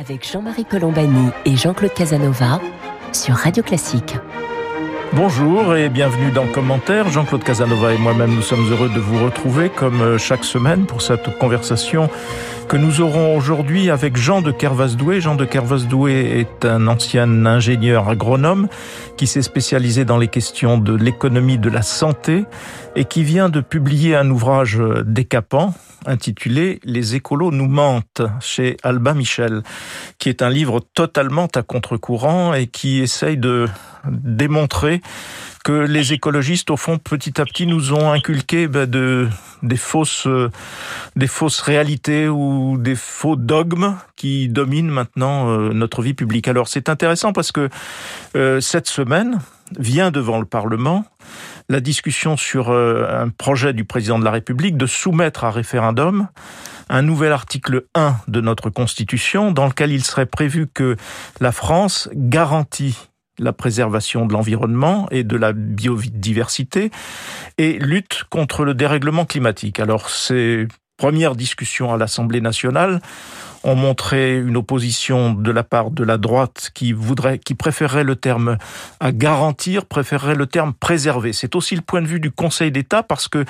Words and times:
avec 0.00 0.26
Jean-Marie 0.26 0.64
Colombani 0.64 1.28
et 1.44 1.56
Jean-Claude 1.56 1.92
Casanova 1.92 2.58
sur 3.12 3.34
Radio 3.34 3.62
Classique. 3.62 4.16
Bonjour 5.12 5.76
et 5.76 5.90
bienvenue 5.90 6.30
dans 6.30 6.46
Commentaire. 6.46 7.10
Jean-Claude 7.10 7.44
Casanova 7.44 7.92
et 7.92 7.98
moi-même, 7.98 8.34
nous 8.34 8.42
sommes 8.42 8.66
heureux 8.70 8.88
de 8.88 8.98
vous 8.98 9.22
retrouver 9.22 9.68
comme 9.68 10.00
euh, 10.00 10.18
chaque 10.18 10.44
semaine 10.44 10.86
pour 10.86 11.02
cette 11.02 11.36
conversation 11.38 12.08
que 12.70 12.76
nous 12.76 13.00
aurons 13.00 13.36
aujourd'hui 13.36 13.90
avec 13.90 14.16
Jean 14.16 14.42
de 14.42 14.52
Kervasdoué. 14.52 15.20
Jean 15.20 15.34
de 15.34 15.44
Kervasdoué 15.44 16.38
est 16.38 16.64
un 16.64 16.86
ancien 16.86 17.44
ingénieur 17.44 18.08
agronome 18.08 18.68
qui 19.16 19.26
s'est 19.26 19.42
spécialisé 19.42 20.04
dans 20.04 20.18
les 20.18 20.28
questions 20.28 20.78
de 20.78 20.94
l'économie 20.94 21.58
de 21.58 21.68
la 21.68 21.82
santé 21.82 22.44
et 22.94 23.06
qui 23.06 23.24
vient 23.24 23.48
de 23.48 23.60
publier 23.60 24.14
un 24.14 24.30
ouvrage 24.30 24.80
décapant 25.04 25.74
intitulé 26.06 26.78
Les 26.84 27.16
écolos 27.16 27.50
nous 27.50 27.66
mentent 27.66 28.22
chez 28.38 28.76
Albin 28.84 29.14
Michel, 29.14 29.62
qui 30.18 30.28
est 30.28 30.40
un 30.40 30.48
livre 30.48 30.78
totalement 30.94 31.48
à 31.56 31.62
contre-courant 31.62 32.54
et 32.54 32.68
qui 32.68 33.00
essaye 33.00 33.36
de 33.36 33.66
démontrer 34.06 35.00
que 35.64 35.72
les 35.72 36.12
écologistes, 36.12 36.70
au 36.70 36.76
fond, 36.76 36.98
petit 36.98 37.40
à 37.40 37.44
petit, 37.44 37.66
nous 37.66 37.92
ont 37.92 38.12
inculqué 38.12 38.66
ben, 38.66 38.88
de, 38.88 39.28
des, 39.62 39.76
fausses, 39.76 40.26
des 41.16 41.26
fausses 41.26 41.60
réalités 41.60 42.28
ou 42.28 42.76
des 42.78 42.96
faux 42.96 43.36
dogmes 43.36 43.96
qui 44.16 44.48
dominent 44.48 44.90
maintenant 44.90 45.48
euh, 45.50 45.72
notre 45.72 46.02
vie 46.02 46.14
publique. 46.14 46.48
Alors 46.48 46.68
c'est 46.68 46.88
intéressant 46.88 47.32
parce 47.32 47.52
que 47.52 47.68
euh, 48.36 48.60
cette 48.60 48.88
semaine 48.88 49.38
vient 49.78 50.10
devant 50.10 50.38
le 50.38 50.46
Parlement 50.46 51.04
la 51.68 51.80
discussion 51.80 52.36
sur 52.36 52.70
euh, 52.70 53.06
un 53.08 53.28
projet 53.28 53.72
du 53.72 53.84
président 53.84 54.18
de 54.18 54.24
la 54.24 54.30
République 54.30 54.76
de 54.76 54.86
soumettre 54.86 55.44
à 55.44 55.50
référendum 55.50 56.28
un 56.88 57.02
nouvel 57.02 57.32
article 57.32 57.84
1 57.94 58.16
de 58.26 58.40
notre 58.40 58.68
Constitution 58.68 59.52
dans 59.52 59.66
lequel 59.66 59.92
il 59.92 60.04
serait 60.04 60.26
prévu 60.26 60.66
que 60.66 60.96
la 61.40 61.52
France 61.52 62.08
garantit 62.12 63.09
la 63.40 63.52
préservation 63.52 64.26
de 64.26 64.32
l'environnement 64.32 65.08
et 65.10 65.24
de 65.24 65.36
la 65.36 65.52
biodiversité 65.52 66.90
et 67.58 67.78
lutte 67.78 68.24
contre 68.30 68.64
le 68.64 68.74
dérèglement 68.74 69.24
climatique. 69.24 69.80
Alors 69.80 70.10
ces 70.10 70.68
premières 70.96 71.34
discussions 71.34 71.92
à 71.92 71.96
l'Assemblée 71.96 72.42
nationale 72.42 73.00
ont 73.64 73.74
montré 73.74 74.38
une 74.38 74.56
opposition 74.56 75.32
de 75.32 75.50
la 75.50 75.64
part 75.64 75.90
de 75.90 76.04
la 76.04 76.18
droite 76.18 76.70
qui 76.74 76.92
voudrait, 76.92 77.38
qui 77.38 77.54
préférerait 77.54 78.04
le 78.04 78.16
terme 78.16 78.58
à 79.00 79.12
garantir, 79.12 79.86
préférerait 79.86 80.34
le 80.34 80.46
terme 80.46 80.74
préserver. 80.74 81.32
C'est 81.32 81.56
aussi 81.56 81.74
le 81.74 81.82
point 81.82 82.02
de 82.02 82.06
vue 82.06 82.20
du 82.20 82.30
Conseil 82.30 82.70
d'État 82.70 83.02
parce 83.02 83.28
que 83.28 83.44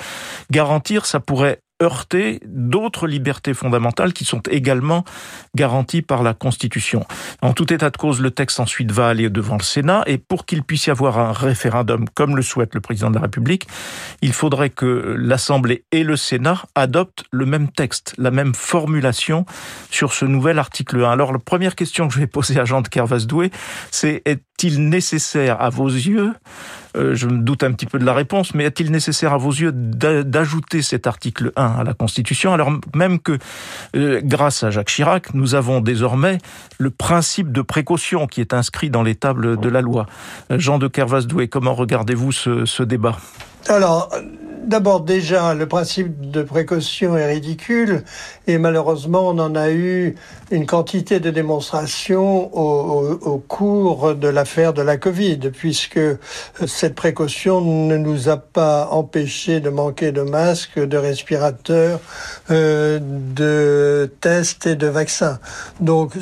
garantir, 0.49 1.05
ça 1.05 1.19
pourrait 1.19 1.59
heurter 1.81 2.39
d'autres 2.45 3.07
libertés 3.07 3.53
fondamentales 3.53 4.13
qui 4.13 4.25
sont 4.25 4.41
également 4.49 5.03
garanties 5.55 6.01
par 6.01 6.23
la 6.23 6.33
Constitution. 6.33 7.05
En 7.41 7.53
tout 7.53 7.73
état 7.73 7.89
de 7.89 7.97
cause, 7.97 8.21
le 8.21 8.31
texte 8.31 8.59
ensuite 8.59 8.91
va 8.91 9.09
aller 9.09 9.29
devant 9.29 9.57
le 9.57 9.63
Sénat 9.63 10.03
et 10.05 10.17
pour 10.17 10.45
qu'il 10.45 10.63
puisse 10.63 10.87
y 10.87 10.91
avoir 10.91 11.19
un 11.19 11.31
référendum 11.31 12.05
comme 12.13 12.35
le 12.35 12.41
souhaite 12.41 12.75
le 12.75 12.81
président 12.81 13.09
de 13.09 13.15
la 13.15 13.21
République, 13.21 13.67
il 14.21 14.33
faudrait 14.33 14.69
que 14.69 15.15
l'Assemblée 15.17 15.83
et 15.91 16.03
le 16.03 16.15
Sénat 16.15 16.63
adoptent 16.75 17.23
le 17.31 17.45
même 17.45 17.69
texte, 17.69 18.13
la 18.17 18.31
même 18.31 18.53
formulation 18.53 19.45
sur 19.89 20.13
ce 20.13 20.25
nouvel 20.25 20.59
article 20.59 21.03
1. 21.03 21.11
Alors 21.11 21.31
la 21.33 21.39
première 21.39 21.75
question 21.75 22.07
que 22.07 22.13
je 22.13 22.19
vais 22.19 22.27
poser 22.27 22.59
à 22.59 22.65
Jean 22.65 22.81
de 22.81 22.87
Kervasdoué, 22.87 23.51
c'est 23.89 24.21
est-il 24.61 24.89
nécessaire 24.89 25.61
à 25.61 25.69
vos 25.69 25.87
yeux 25.87 26.33
euh, 26.97 27.15
je 27.15 27.25
me 27.25 27.37
doute 27.37 27.63
un 27.63 27.71
petit 27.71 27.85
peu 27.85 27.99
de 27.99 28.03
la 28.03 28.13
réponse, 28.13 28.53
mais 28.53 28.65
est-il 28.65 28.91
nécessaire 28.91 29.31
à 29.31 29.37
vos 29.37 29.51
yeux 29.51 29.71
d'ajouter 29.71 30.81
cet 30.81 31.07
article 31.07 31.53
1 31.55 31.65
à 31.65 31.83
la 31.85 31.93
Constitution, 31.93 32.51
alors 32.51 32.69
même 32.93 33.17
que, 33.19 33.37
euh, 33.95 34.19
grâce 34.21 34.63
à 34.63 34.71
Jacques 34.71 34.89
Chirac, 34.89 35.33
nous 35.33 35.55
avons 35.55 35.79
désormais 35.79 36.39
le 36.79 36.89
principe 36.89 37.53
de 37.53 37.61
précaution 37.61 38.27
qui 38.27 38.41
est 38.41 38.53
inscrit 38.53 38.89
dans 38.89 39.03
les 39.03 39.15
tables 39.15 39.57
de 39.57 39.69
la 39.69 39.79
loi. 39.79 40.05
Euh, 40.51 40.59
Jean 40.59 40.79
de 40.79 40.89
Kervas-Doué, 40.89 41.47
comment 41.47 41.75
regardez-vous 41.75 42.33
ce, 42.33 42.65
ce 42.65 42.83
débat? 42.83 43.15
Alors, 43.69 44.09
D'abord, 44.63 45.01
déjà, 45.01 45.55
le 45.55 45.65
principe 45.65 46.29
de 46.29 46.43
précaution 46.43 47.17
est 47.17 47.25
ridicule 47.25 48.03
et 48.45 48.59
malheureusement, 48.59 49.27
on 49.27 49.39
en 49.39 49.55
a 49.55 49.71
eu 49.71 50.15
une 50.51 50.65
quantité 50.65 51.19
de 51.19 51.29
démonstrations 51.29 52.55
au, 52.55 53.37
cours 53.47 54.15
de 54.15 54.27
l'affaire 54.27 54.73
de 54.73 54.81
la 54.81 54.97
Covid, 54.97 55.39
puisque 55.51 55.99
cette 56.67 56.95
précaution 56.95 57.61
ne 57.61 57.97
nous 57.97 58.29
a 58.29 58.37
pas 58.37 58.89
empêché 58.91 59.59
de 59.59 59.69
manquer 59.69 60.11
de 60.11 60.21
masques, 60.21 60.79
de 60.79 60.97
respirateurs, 60.97 61.99
euh, 62.49 62.99
de 63.01 64.11
tests 64.19 64.67
et 64.67 64.75
de 64.75 64.87
vaccins. 64.87 65.39
Donc, 65.79 66.13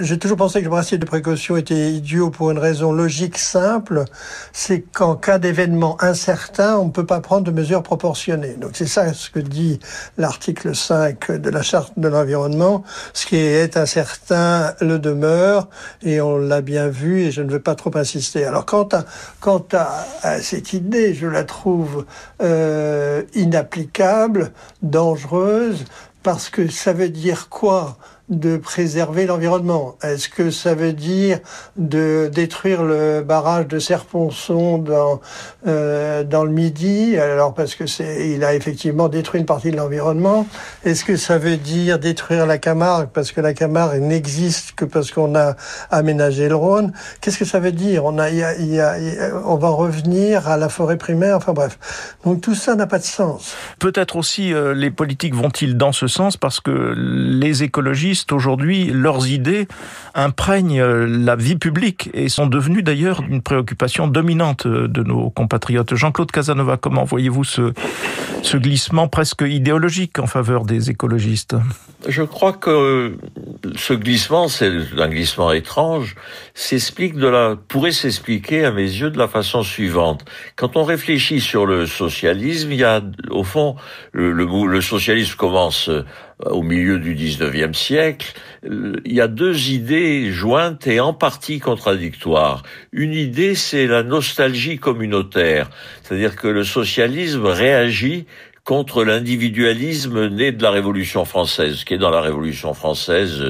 j'ai 0.00 0.18
toujours 0.18 0.36
pensé 0.36 0.60
que 0.60 0.64
le 0.64 0.70
principe 0.70 1.00
de 1.00 1.06
précaution 1.06 1.56
était 1.56 1.92
idiot 1.92 2.30
pour 2.30 2.50
une 2.50 2.58
raison 2.58 2.92
logique 2.92 3.38
simple, 3.38 4.04
c'est 4.52 4.80
qu'en 4.80 5.14
cas 5.14 5.38
d'événement 5.38 5.96
incertain, 6.02 6.76
on 6.78 6.86
ne 6.86 6.90
peut 6.90 7.06
pas 7.06 7.20
prendre 7.20 7.44
de 7.44 7.50
mesures 7.50 7.82
proportionnées. 7.82 8.54
Donc 8.54 8.72
c'est 8.74 8.86
ça 8.86 9.12
ce 9.12 9.30
que 9.30 9.40
dit 9.40 9.78
l'article 10.18 10.74
5 10.74 11.32
de 11.32 11.50
la 11.50 11.62
charte 11.62 11.92
de 11.96 12.08
l'environnement. 12.08 12.82
Ce 13.12 13.26
qui 13.26 13.36
est 13.36 13.59
incertain 13.76 14.74
le 14.80 14.98
demeure 14.98 15.68
et 16.02 16.20
on 16.20 16.38
l'a 16.38 16.60
bien 16.60 16.88
vu 16.88 17.22
et 17.22 17.30
je 17.30 17.42
ne 17.42 17.50
veux 17.50 17.60
pas 17.60 17.74
trop 17.74 17.96
insister. 17.96 18.44
Alors 18.44 18.66
quant 18.66 18.88
à, 18.92 19.04
quant 19.40 19.64
à, 19.72 20.40
cette 20.40 20.72
idée, 20.72 21.14
je 21.14 21.26
la 21.26 21.44
trouve 21.44 22.06
euh, 22.42 23.22
inapplicable, 23.34 24.52
dangereuse, 24.82 25.84
parce 26.22 26.50
que 26.50 26.68
ça 26.68 26.92
veut 26.92 27.08
dire 27.08 27.48
quoi? 27.48 27.96
De 28.30 28.56
préserver 28.56 29.26
l'environnement. 29.26 29.96
Est-ce 30.02 30.28
que 30.28 30.50
ça 30.50 30.74
veut 30.74 30.92
dire 30.92 31.40
de 31.76 32.30
détruire 32.32 32.84
le 32.84 33.22
barrage 33.22 33.66
de 33.66 33.78
Serponçon 33.80 34.78
dans 34.78 35.20
euh, 35.66 36.22
dans 36.22 36.44
le 36.44 36.50
Midi? 36.50 37.18
Alors 37.18 37.54
parce 37.54 37.74
que 37.74 37.86
c'est 37.86 38.30
il 38.30 38.44
a 38.44 38.54
effectivement 38.54 39.08
détruit 39.08 39.40
une 39.40 39.46
partie 39.46 39.72
de 39.72 39.76
l'environnement. 39.76 40.46
Est-ce 40.84 41.04
que 41.04 41.16
ça 41.16 41.38
veut 41.38 41.56
dire 41.56 41.98
détruire 41.98 42.46
la 42.46 42.58
Camargue? 42.58 43.08
Parce 43.12 43.32
que 43.32 43.40
la 43.40 43.52
Camargue 43.52 44.00
n'existe 44.00 44.72
que 44.76 44.84
parce 44.84 45.10
qu'on 45.10 45.34
a 45.34 45.56
aménagé 45.90 46.48
le 46.48 46.54
Rhône. 46.54 46.92
Qu'est-ce 47.20 47.38
que 47.38 47.44
ça 47.44 47.58
veut 47.58 47.72
dire? 47.72 48.04
On 48.04 48.18
a, 48.18 48.30
y 48.30 48.44
a, 48.44 48.56
y 48.58 48.78
a, 48.78 48.94
on 49.44 49.56
va 49.56 49.70
revenir 49.70 50.48
à 50.48 50.56
la 50.56 50.68
forêt 50.68 50.96
primaire. 50.98 51.36
Enfin 51.36 51.52
bref, 51.52 52.16
donc 52.24 52.42
tout 52.42 52.54
ça 52.54 52.76
n'a 52.76 52.86
pas 52.86 52.98
de 52.98 53.04
sens. 53.04 53.56
Peut-être 53.80 54.14
aussi 54.14 54.54
euh, 54.54 54.72
les 54.72 54.92
politiques 54.92 55.34
vont-ils 55.34 55.76
dans 55.76 55.92
ce 55.92 56.06
sens? 56.06 56.36
Parce 56.36 56.60
que 56.60 56.94
les 56.96 57.64
écologistes 57.64 58.19
aujourd'hui, 58.32 58.86
leurs 58.86 59.28
idées 59.28 59.68
imprègnent 60.14 60.82
la 60.82 61.36
vie 61.36 61.56
publique 61.56 62.10
et 62.14 62.28
sont 62.28 62.46
devenues 62.46 62.82
d'ailleurs 62.82 63.22
une 63.28 63.42
préoccupation 63.42 64.06
dominante 64.08 64.66
de 64.66 65.02
nos 65.02 65.30
compatriotes. 65.30 65.94
Jean-Claude 65.94 66.30
Casanova, 66.30 66.76
comment 66.76 67.04
voyez-vous 67.04 67.44
ce, 67.44 67.72
ce 68.42 68.56
glissement 68.56 69.08
presque 69.08 69.42
idéologique 69.42 70.18
en 70.18 70.26
faveur 70.26 70.64
des 70.64 70.90
écologistes? 70.90 71.56
Je 72.08 72.22
crois 72.22 72.52
que 72.52 73.16
ce 73.76 73.92
glissement, 73.92 74.48
c'est 74.48 74.72
un 74.98 75.08
glissement 75.08 75.52
étrange, 75.52 76.16
s'explique 76.54 77.16
de 77.16 77.28
la, 77.28 77.56
pourrait 77.68 77.92
s'expliquer 77.92 78.64
à 78.64 78.70
mes 78.70 78.82
yeux 78.82 79.10
de 79.10 79.18
la 79.18 79.28
façon 79.28 79.62
suivante. 79.62 80.24
Quand 80.56 80.76
on 80.76 80.84
réfléchit 80.84 81.40
sur 81.40 81.66
le 81.66 81.86
socialisme, 81.86 82.72
il 82.72 82.78
y 82.78 82.84
a 82.84 83.02
au 83.30 83.44
fond 83.44 83.76
le, 84.12 84.32
le, 84.32 84.46
le 84.66 84.80
socialisme 84.80 85.36
commence 85.36 85.90
au 86.46 86.62
milieu 86.62 86.98
du 86.98 87.14
19e 87.14 87.74
siècle, 87.74 88.32
il 88.62 89.12
y 89.12 89.20
a 89.20 89.28
deux 89.28 89.70
idées 89.70 90.30
jointes 90.30 90.86
et 90.86 91.00
en 91.00 91.12
partie 91.12 91.58
contradictoires. 91.58 92.62
Une 92.92 93.12
idée, 93.12 93.54
c'est 93.54 93.86
la 93.86 94.02
nostalgie 94.02 94.78
communautaire, 94.78 95.70
c'est-à-dire 96.02 96.36
que 96.36 96.48
le 96.48 96.64
socialisme 96.64 97.46
réagit 97.46 98.26
contre 98.70 99.02
l'individualisme 99.02 100.28
né 100.28 100.52
de 100.52 100.62
la 100.62 100.70
Révolution 100.70 101.24
française, 101.24 101.82
qui 101.82 101.94
est 101.94 101.98
dans 101.98 102.10
la 102.10 102.20
Révolution 102.20 102.72
française, 102.72 103.42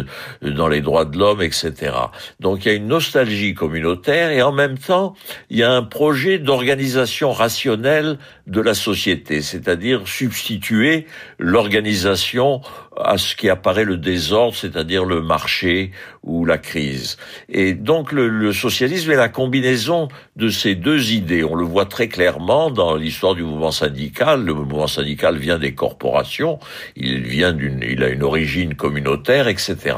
euh, 0.43 0.51
dans 0.51 0.67
les 0.67 0.81
droits 0.81 1.05
de 1.05 1.19
l'homme, 1.19 1.43
etc. 1.43 1.93
Donc 2.41 2.65
il 2.65 2.69
y 2.69 2.71
a 2.71 2.75
une 2.75 2.87
nostalgie 2.87 3.53
communautaire 3.53 4.31
et 4.31 4.41
en 4.41 4.51
même 4.51 4.79
temps, 4.79 5.13
il 5.51 5.59
y 5.59 5.63
a 5.63 5.71
un 5.71 5.83
projet 5.83 6.39
d'organisation 6.39 7.33
rationnelle 7.33 8.17
de 8.47 8.63
la 8.63 8.73
société, 8.73 9.43
c'est-à-dire 9.43 10.09
substituer 10.09 11.07
l'organisation 11.39 12.63
à 12.97 13.19
ce 13.19 13.37
qui 13.37 13.49
apparaît 13.49 13.85
le 13.85 13.97
désordre, 13.97 14.55
c'est-à-dire 14.57 15.05
le 15.05 15.23
marché 15.23 15.93
ou 16.23 16.45
la 16.45 16.59
crise. 16.59 17.17
Et 17.49 17.73
donc 17.73 18.13
le, 18.13 18.29
le, 18.29 18.53
socialisme 18.53 19.11
est 19.13 19.17
la 19.17 19.29
combinaison 19.29 20.09
de 20.37 20.49
ces 20.49 20.75
deux 20.75 21.13
idées. 21.13 21.45
On 21.45 21.55
le 21.55 21.65
voit 21.65 21.87
très 21.87 22.09
clairement 22.09 22.71
dans 22.71 22.97
l'histoire 22.97 23.35
du 23.35 23.43
mouvement 23.43 23.71
syndical. 23.71 24.45
Le 24.45 24.55
mouvement 24.55 24.87
syndical 24.87 25.37
vient 25.39 25.59
des 25.59 25.75
corporations, 25.75 26.59
il 26.97 27.23
vient 27.23 27.53
d'une, 27.53 27.83
il 27.89 28.03
a 28.03 28.09
une 28.09 28.23
origine 28.23 28.75
communautaire, 28.75 29.49
etc. 29.49 29.97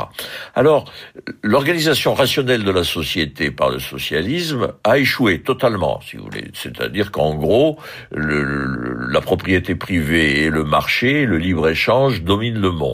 Alors 0.55 0.91
l'organisation 1.43 2.15
rationnelle 2.15 2.62
de 2.62 2.71
la 2.71 2.85
société 2.85 3.50
par 3.50 3.71
le 3.71 3.79
socialisme 3.79 4.75
a 4.85 4.99
échoué 4.99 5.41
totalement, 5.41 6.00
si 6.03 6.17
vous 6.17 6.25
voulez. 6.25 6.50
C'est-à-dire 6.55 7.11
qu'en 7.11 7.35
gros, 7.35 7.79
le, 8.12 9.09
la 9.11 9.21
propriété 9.21 9.75
privée 9.75 10.44
et 10.44 10.50
le 10.50 10.65
marché, 10.65 11.27
le 11.27 11.39
libre 11.39 11.69
échange 11.69 12.23
dominent 12.23 12.61
le 12.61 12.71
monde. 12.71 12.92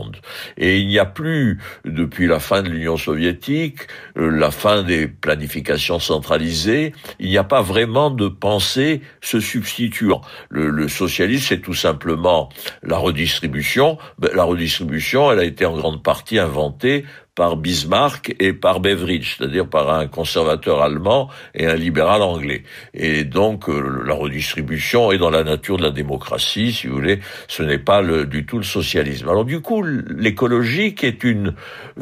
Et 0.57 0.79
il 0.79 0.89
n'y 0.89 0.99
a 0.99 1.05
plus, 1.05 1.59
depuis 1.85 2.27
la 2.27 2.41
fin 2.41 2.63
de 2.63 2.69
l'Union 2.69 2.97
soviétique, 2.97 3.81
euh, 4.17 4.31
la 4.31 4.51
fin 4.51 4.83
des 4.83 5.09
planifications 5.09 5.99
centralisées, 5.99 6.93
il 7.19 7.29
n'y 7.29 7.39
a 7.39 7.45
pas 7.45 7.63
vraiment 7.63 8.11
de 8.11 8.29
pensée 8.29 9.01
se 9.21 9.41
substituant. 9.41 10.21
Le, 10.51 10.71
le 10.71 10.89
socialisme, 10.89 11.47
c'est 11.49 11.61
tout 11.61 11.75
simplement 11.75 12.49
la 12.83 12.99
redistribution. 12.99 13.99
Ben, 14.19 14.31
la 14.35 14.45
redistribution, 14.45 15.33
elle 15.33 15.39
a 15.39 15.45
été 15.45 15.65
en 15.65 15.77
grande 15.77 16.03
partie 16.03 16.39
inventée 16.39 17.05
par 17.39 17.57
Bismarck 17.57 18.35
et 18.41 18.53
par 18.53 18.81
Beveridge, 18.81 19.37
c'est-à-dire 19.39 19.69
par 19.69 19.95
un 19.95 20.09
conservateur 20.09 20.83
allemand 20.83 21.29
et 21.55 21.67
un 21.67 21.77
libéral 21.77 22.21
anglais. 22.21 22.65
Et 22.95 23.23
donc 23.23 23.69
euh, 23.69 24.03
la 24.05 24.15
redistribution 24.15 25.13
est 25.13 25.19
dans 25.19 25.31
la 25.31 25.45
nature 25.45 25.77
de 25.77 25.85
la 25.85 25.93
démocratie, 25.93 26.73
si 26.73 26.89
vous 26.89 26.97
voulez, 26.97 27.21
ce 27.47 27.63
n'est 27.63 27.79
pas 27.79 28.03
du 28.25 28.45
tout 28.45 28.57
le 28.57 28.65
socialisme. 28.65 29.29
Alors 29.29 29.45
du 29.45 29.61
coup, 29.61 29.85
l'écologie 29.85 30.97
qui 30.97 31.07
est 31.07 31.23
une 31.23 31.55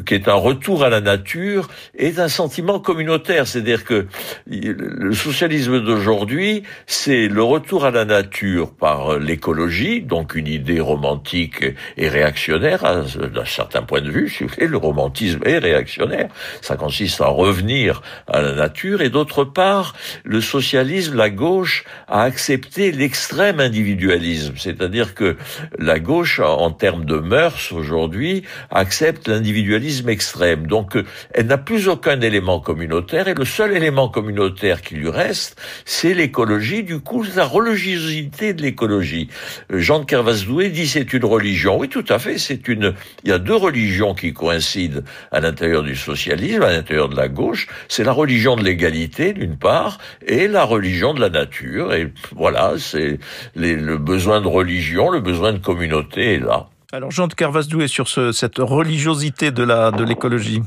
qui 0.06 0.14
est 0.14 0.26
un 0.26 0.34
retour 0.34 0.82
à 0.84 0.88
la 0.88 1.02
nature 1.02 1.68
est 1.98 2.18
un 2.18 2.28
sentiment 2.28 2.80
communautaire, 2.80 3.46
c'est-à-dire 3.46 3.84
que 3.84 4.06
le 4.46 5.12
socialisme 5.12 5.80
d'aujourd'hui, 5.80 6.62
c'est 6.86 7.28
le 7.28 7.42
retour 7.42 7.84
à 7.84 7.90
la 7.90 8.06
nature 8.06 8.72
par 8.72 9.18
l'écologie, 9.18 10.00
donc 10.00 10.34
une 10.34 10.48
idée 10.48 10.80
romantique 10.80 11.62
et 11.98 12.08
réactionnaire 12.08 13.04
d'un 13.34 13.44
certain 13.44 13.82
point 13.82 14.00
de 14.00 14.10
vue, 14.10 14.30
si 14.30 14.44
vous 14.44 14.50
voulez, 14.54 14.66
le 14.66 14.78
romantisme 14.78 15.25
est 15.44 15.58
réactionnaire. 15.58 16.28
Ça 16.60 16.76
consiste 16.76 17.20
à 17.20 17.26
revenir 17.26 18.02
à 18.26 18.40
la 18.40 18.52
nature. 18.52 19.02
Et 19.02 19.10
d'autre 19.10 19.44
part, 19.44 19.94
le 20.24 20.40
socialisme, 20.40 21.16
la 21.16 21.30
gauche, 21.30 21.84
a 22.08 22.22
accepté 22.22 22.92
l'extrême 22.92 23.60
individualisme. 23.60 24.54
C'est-à-dire 24.56 25.14
que 25.14 25.36
la 25.78 25.98
gauche, 25.98 26.40
en 26.40 26.70
termes 26.70 27.04
de 27.04 27.16
mœurs 27.16 27.72
aujourd'hui, 27.72 28.42
accepte 28.70 29.28
l'individualisme 29.28 30.08
extrême. 30.08 30.66
Donc, 30.66 30.96
elle 31.32 31.46
n'a 31.46 31.58
plus 31.58 31.88
aucun 31.88 32.20
élément 32.20 32.60
communautaire. 32.60 33.28
Et 33.28 33.34
le 33.34 33.44
seul 33.44 33.76
élément 33.76 34.08
communautaire 34.08 34.82
qui 34.82 34.94
lui 34.96 35.10
reste, 35.10 35.60
c'est 35.84 36.14
l'écologie. 36.14 36.82
Du 36.82 37.00
coup, 37.00 37.24
la 37.34 37.44
religiosité 37.44 38.54
de 38.54 38.62
l'écologie. 38.62 39.28
Jean 39.70 40.00
de 40.00 40.04
Kervasdoué 40.04 40.68
dit 40.70 40.86
c'est 40.86 41.12
une 41.12 41.24
religion. 41.24 41.78
Oui, 41.78 41.88
tout 41.88 42.04
à 42.08 42.18
fait. 42.18 42.38
C'est 42.38 42.68
une. 42.68 42.94
Il 43.24 43.30
y 43.30 43.32
a 43.32 43.38
deux 43.38 43.54
religions 43.54 44.14
qui 44.14 44.32
coïncident 44.32 45.00
à 45.32 45.40
l'intérieur 45.40 45.82
du 45.82 45.96
socialisme, 45.96 46.62
à 46.62 46.72
l'intérieur 46.72 47.08
de 47.08 47.16
la 47.16 47.28
gauche, 47.28 47.66
c'est 47.88 48.04
la 48.04 48.12
religion 48.12 48.56
de 48.56 48.64
l'égalité 48.64 49.32
d'une 49.32 49.56
part 49.56 49.98
et 50.26 50.48
la 50.48 50.64
religion 50.64 51.14
de 51.14 51.20
la 51.20 51.30
nature. 51.30 51.92
Et 51.92 52.12
voilà, 52.34 52.74
c'est 52.78 53.18
le 53.54 53.96
besoin 53.96 54.40
de 54.40 54.48
religion, 54.48 55.10
le 55.10 55.20
besoin 55.20 55.52
de 55.52 55.58
communauté 55.58 56.34
est 56.34 56.38
là. 56.38 56.68
Alors 56.96 57.10
Jean 57.10 57.26
de 57.26 57.34
Carvasdou 57.34 57.82
est 57.82 57.88
sur 57.88 58.08
ce, 58.08 58.32
cette 58.32 58.56
religiosité 58.56 59.50
de 59.50 59.62
la 59.62 59.90
de 59.90 60.02
l'écologie. 60.02 60.62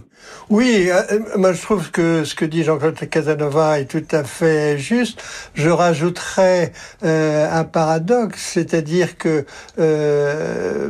Oui, 0.52 0.88
euh, 0.92 1.22
moi 1.38 1.54
je 1.54 1.62
trouve 1.64 1.90
que 1.90 2.24
ce 2.24 2.36
que 2.36 2.46
dit 2.46 2.64
Jean-Claude 2.64 3.00
Casanova 3.10 3.80
est 3.80 3.86
tout 3.86 4.06
à 4.12 4.24
fait 4.24 4.78
juste. 4.78 5.24
Je 5.56 5.72
rajouterais 5.72 6.72
euh, 7.04 7.52
un 7.52 7.64
paradoxe, 7.64 8.42
c'est-à-dire 8.54 9.18
que 9.18 9.44
euh, 9.80 10.90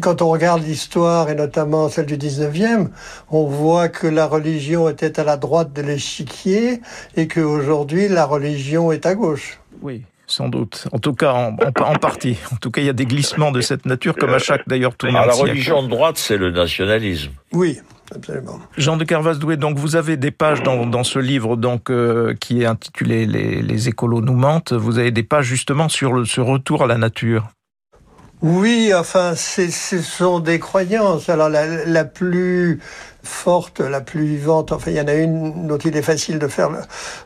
quand 0.00 0.22
on 0.22 0.28
regarde 0.28 0.62
l'histoire, 0.62 1.30
et 1.30 1.34
notamment 1.34 1.88
celle 1.88 2.06
du 2.06 2.16
19e, 2.16 2.90
on 3.32 3.44
voit 3.44 3.88
que 3.88 4.06
la 4.06 4.28
religion 4.28 4.88
était 4.88 5.18
à 5.18 5.24
la 5.24 5.36
droite 5.36 5.72
de 5.72 5.82
l'échiquier 5.82 6.80
et 7.16 7.26
qu'aujourd'hui 7.26 8.06
la 8.06 8.24
religion 8.24 8.92
est 8.92 9.04
à 9.04 9.16
gauche. 9.16 9.58
Oui, 9.82 10.04
sans 10.26 10.48
doute. 10.48 10.88
En 10.92 10.98
tout 10.98 11.14
cas, 11.14 11.32
en, 11.32 11.56
en, 11.56 11.94
partie. 11.94 12.36
En 12.52 12.56
tout 12.56 12.70
cas, 12.70 12.80
il 12.80 12.86
y 12.86 12.90
a 12.90 12.94
des 12.94 13.06
glissements 13.06 13.52
de 13.52 13.60
cette 13.60 13.86
nature, 13.86 14.16
comme 14.16 14.34
à 14.34 14.38
chaque 14.38 14.66
d'ailleurs 14.68 14.96
tournant. 14.96 15.24
La 15.24 15.32
religion 15.32 15.82
de 15.82 15.88
droite, 15.88 16.18
c'est 16.18 16.36
le 16.36 16.50
nationalisme. 16.50 17.32
Oui. 17.52 17.78
Absolument. 18.14 18.60
Jean 18.76 18.96
de 18.96 19.04
Carvasdoué, 19.04 19.56
donc 19.56 19.78
vous 19.78 19.96
avez 19.96 20.16
des 20.16 20.30
pages 20.30 20.62
dans, 20.62 20.86
dans 20.86 21.02
ce 21.02 21.18
livre 21.18 21.56
donc 21.56 21.90
euh, 21.90 22.34
qui 22.40 22.62
est 22.62 22.66
intitulé 22.66 23.26
les, 23.26 23.60
les 23.62 23.88
écolos 23.88 24.20
nous 24.20 24.36
mentent. 24.36 24.72
Vous 24.72 24.98
avez 24.98 25.10
des 25.10 25.24
pages 25.24 25.46
justement 25.46 25.88
sur 25.88 26.12
le, 26.12 26.24
ce 26.24 26.40
retour 26.40 26.84
à 26.84 26.86
la 26.86 26.98
nature. 26.98 27.48
Oui, 28.42 28.92
enfin, 28.94 29.34
ce 29.34 29.70
sont 30.02 30.40
des 30.40 30.58
croyances. 30.58 31.30
Alors 31.30 31.48
la, 31.48 32.04
plus 32.04 32.80
forte, 33.22 33.80
la 33.80 34.02
plus 34.02 34.24
vivante, 34.26 34.72
enfin, 34.72 34.90
il 34.90 34.96
y 34.98 35.00
en 35.00 35.08
a 35.08 35.14
une 35.14 35.66
dont 35.66 35.78
il 35.78 35.96
est 35.96 36.02
facile 36.02 36.38
de 36.38 36.46
faire, 36.46 36.70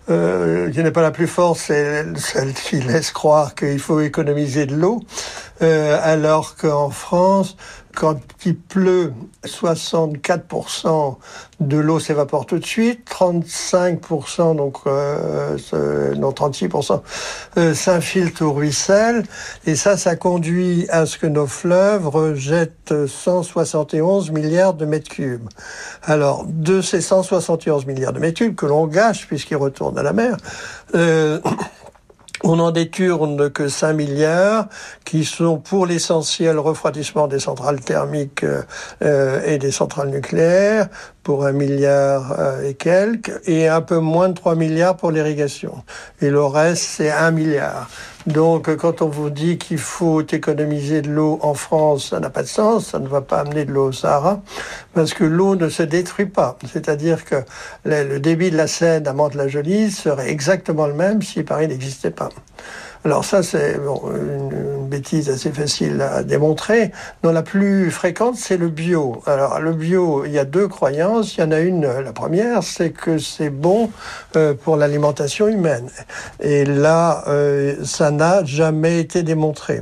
euh, 0.09 0.71
qui 0.71 0.81
n'est 0.81 0.93
pas 0.93 1.03
la 1.03 1.11
plus 1.11 1.27
forte, 1.27 1.59
c'est 1.59 2.05
celle 2.17 2.53
qui 2.55 2.81
laisse 2.81 3.11
croire 3.11 3.57
qu'il 3.57 3.81
faut 3.81 4.01
économiser 4.01 4.67
de 4.67 4.77
l'eau, 4.77 5.03
euh, 5.62 5.99
alors 6.01 6.55
qu'en 6.55 6.91
France, 6.91 7.57
quand 7.94 8.19
il 8.44 8.56
pleut, 8.56 9.12
64% 9.44 11.16
de 11.60 11.76
l'eau 11.76 12.00
s'évapore 12.00 12.46
tout 12.46 12.58
de 12.58 12.64
suite, 12.64 13.08
35%, 13.10 14.56
donc 14.56 14.78
euh, 14.87 15.56
non 16.16 16.31
36%, 16.31 17.00
euh, 17.58 17.75
s'infiltre 17.75 18.42
au 18.42 18.52
ruisselle, 18.52 19.25
et 19.66 19.75
ça, 19.75 19.96
ça 19.96 20.16
conduit 20.16 20.87
à 20.90 21.06
ce 21.06 21.19
que 21.19 21.26
nos 21.26 21.46
fleuves 21.46 22.08
rejettent 22.08 23.06
171 23.06 24.31
milliards 24.31 24.75
de 24.75 24.87
mètres 24.87 25.10
cubes. 25.10 25.48
Alors, 26.02 26.44
de 26.46 26.81
ces 26.81 27.00
171 27.00 27.87
milliards 27.87 28.12
de 28.12 28.20
mètres 28.20 28.38
cubes 28.38 28.54
que 28.54 28.66
l'on 28.66 28.87
gâche 28.87 29.26
puisqu'ils 29.26 29.56
retournent 29.56 29.98
à 29.98 30.02
la 30.02 30.12
mer, 30.12 30.37
euh, 30.94 31.40
on 32.42 32.56
n'en 32.56 32.70
détourne 32.70 33.50
que 33.50 33.69
5 33.69 33.92
milliards 33.92 34.69
qui 35.04 35.25
sont 35.25 35.58
pour 35.58 35.87
l'essentiel 35.87 36.58
refroidissement 36.58 37.26
des 37.26 37.38
centrales 37.38 37.81
thermiques 37.81 38.44
euh, 39.02 39.42
et 39.44 39.58
des 39.58 39.70
centrales 39.70 40.08
nucléaires 40.08 40.88
pour 41.22 41.44
un 41.44 41.52
milliard 41.52 42.34
euh, 42.38 42.69
et 42.69 42.75
quelques 42.75 43.40
et 43.46 43.69
un 43.69 43.82
peu 43.82 43.98
moins 43.98 44.28
de 44.28 44.34
3 44.34 44.54
milliards 44.54 44.96
pour 44.96 45.10
l'irrigation. 45.10 45.84
Et 46.20 46.31
le 46.31 46.44
reste, 46.44 46.82
c'est 46.82 47.10
1 47.10 47.31
milliard. 47.31 47.88
Donc, 48.26 48.75
quand 48.76 49.00
on 49.00 49.08
vous 49.08 49.31
dit 49.31 49.56
qu'il 49.56 49.78
faut 49.78 50.20
économiser 50.20 51.00
de 51.00 51.11
l'eau 51.11 51.38
en 51.43 51.55
France, 51.55 52.11
ça 52.11 52.20
n'a 52.20 52.28
pas 52.28 52.43
de 52.43 52.49
sens, 52.49 52.88
ça 52.88 52.99
ne 52.99 53.08
va 53.08 53.22
pas 53.22 53.40
amener 53.40 53.64
de 53.64 53.72
l'eau 53.72 53.88
au 53.88 53.93
Sahara, 53.93 54.43
parce 54.93 55.14
que 55.14 55.25
l'eau 55.25 55.56
ne 55.56 55.70
se 55.70 55.82
détruit 55.82 56.26
pas. 56.26 56.58
C'est-à-dire 56.70 57.25
que 57.25 57.37
le 57.84 58.19
débit 58.19 58.50
de 58.50 58.56
la 58.56 58.67
Seine 58.67 59.08
à 59.08 59.14
Mantes-la-Jolie 59.14 59.90
serait 59.90 60.31
exactement 60.31 60.87
le 60.87 60.94
même 60.94 61.22
si 61.22 61.43
Paris 61.43 61.69
n'existait 61.69 62.11
pas. 62.11 62.28
Alors 63.05 63.25
ça, 63.25 63.43
c'est 63.43 63.79
bon, 63.79 64.02
une, 64.14 64.87
bêtise 64.88 65.31
assez 65.31 65.52
facile 65.52 66.02
à 66.02 66.23
démontrer. 66.25 66.91
Non, 67.23 67.32
la 67.32 67.43
plus 67.43 67.91
fréquente, 67.91 68.37
c'est 68.37 68.56
le 68.56 68.69
bio. 68.69 69.23
Alors 69.25 69.61
le 69.61 69.73
bio, 69.73 70.25
il 70.26 70.32
y 70.32 70.38
a 70.38 70.44
deux 70.44 70.69
croyances. 70.69 71.37
Il 71.37 71.41
y 71.41 71.43
en 71.44 71.52
a 71.52 71.61
une, 71.61 71.87
la 71.87 72.12
première, 72.12 72.62
c'est 72.64 72.91
que 72.91 73.16
c'est 73.19 73.50
bon 73.50 73.90
euh, 74.37 74.52
pour 74.52 74.76
l'alimentation 74.76 75.47
humaine. 75.47 75.88
Et 76.40 76.64
là, 76.64 77.25
euh, 77.28 77.76
ça 77.85 78.11
n'a 78.11 78.45
jamais 78.45 78.99
été 79.00 79.23
démontré. 79.23 79.80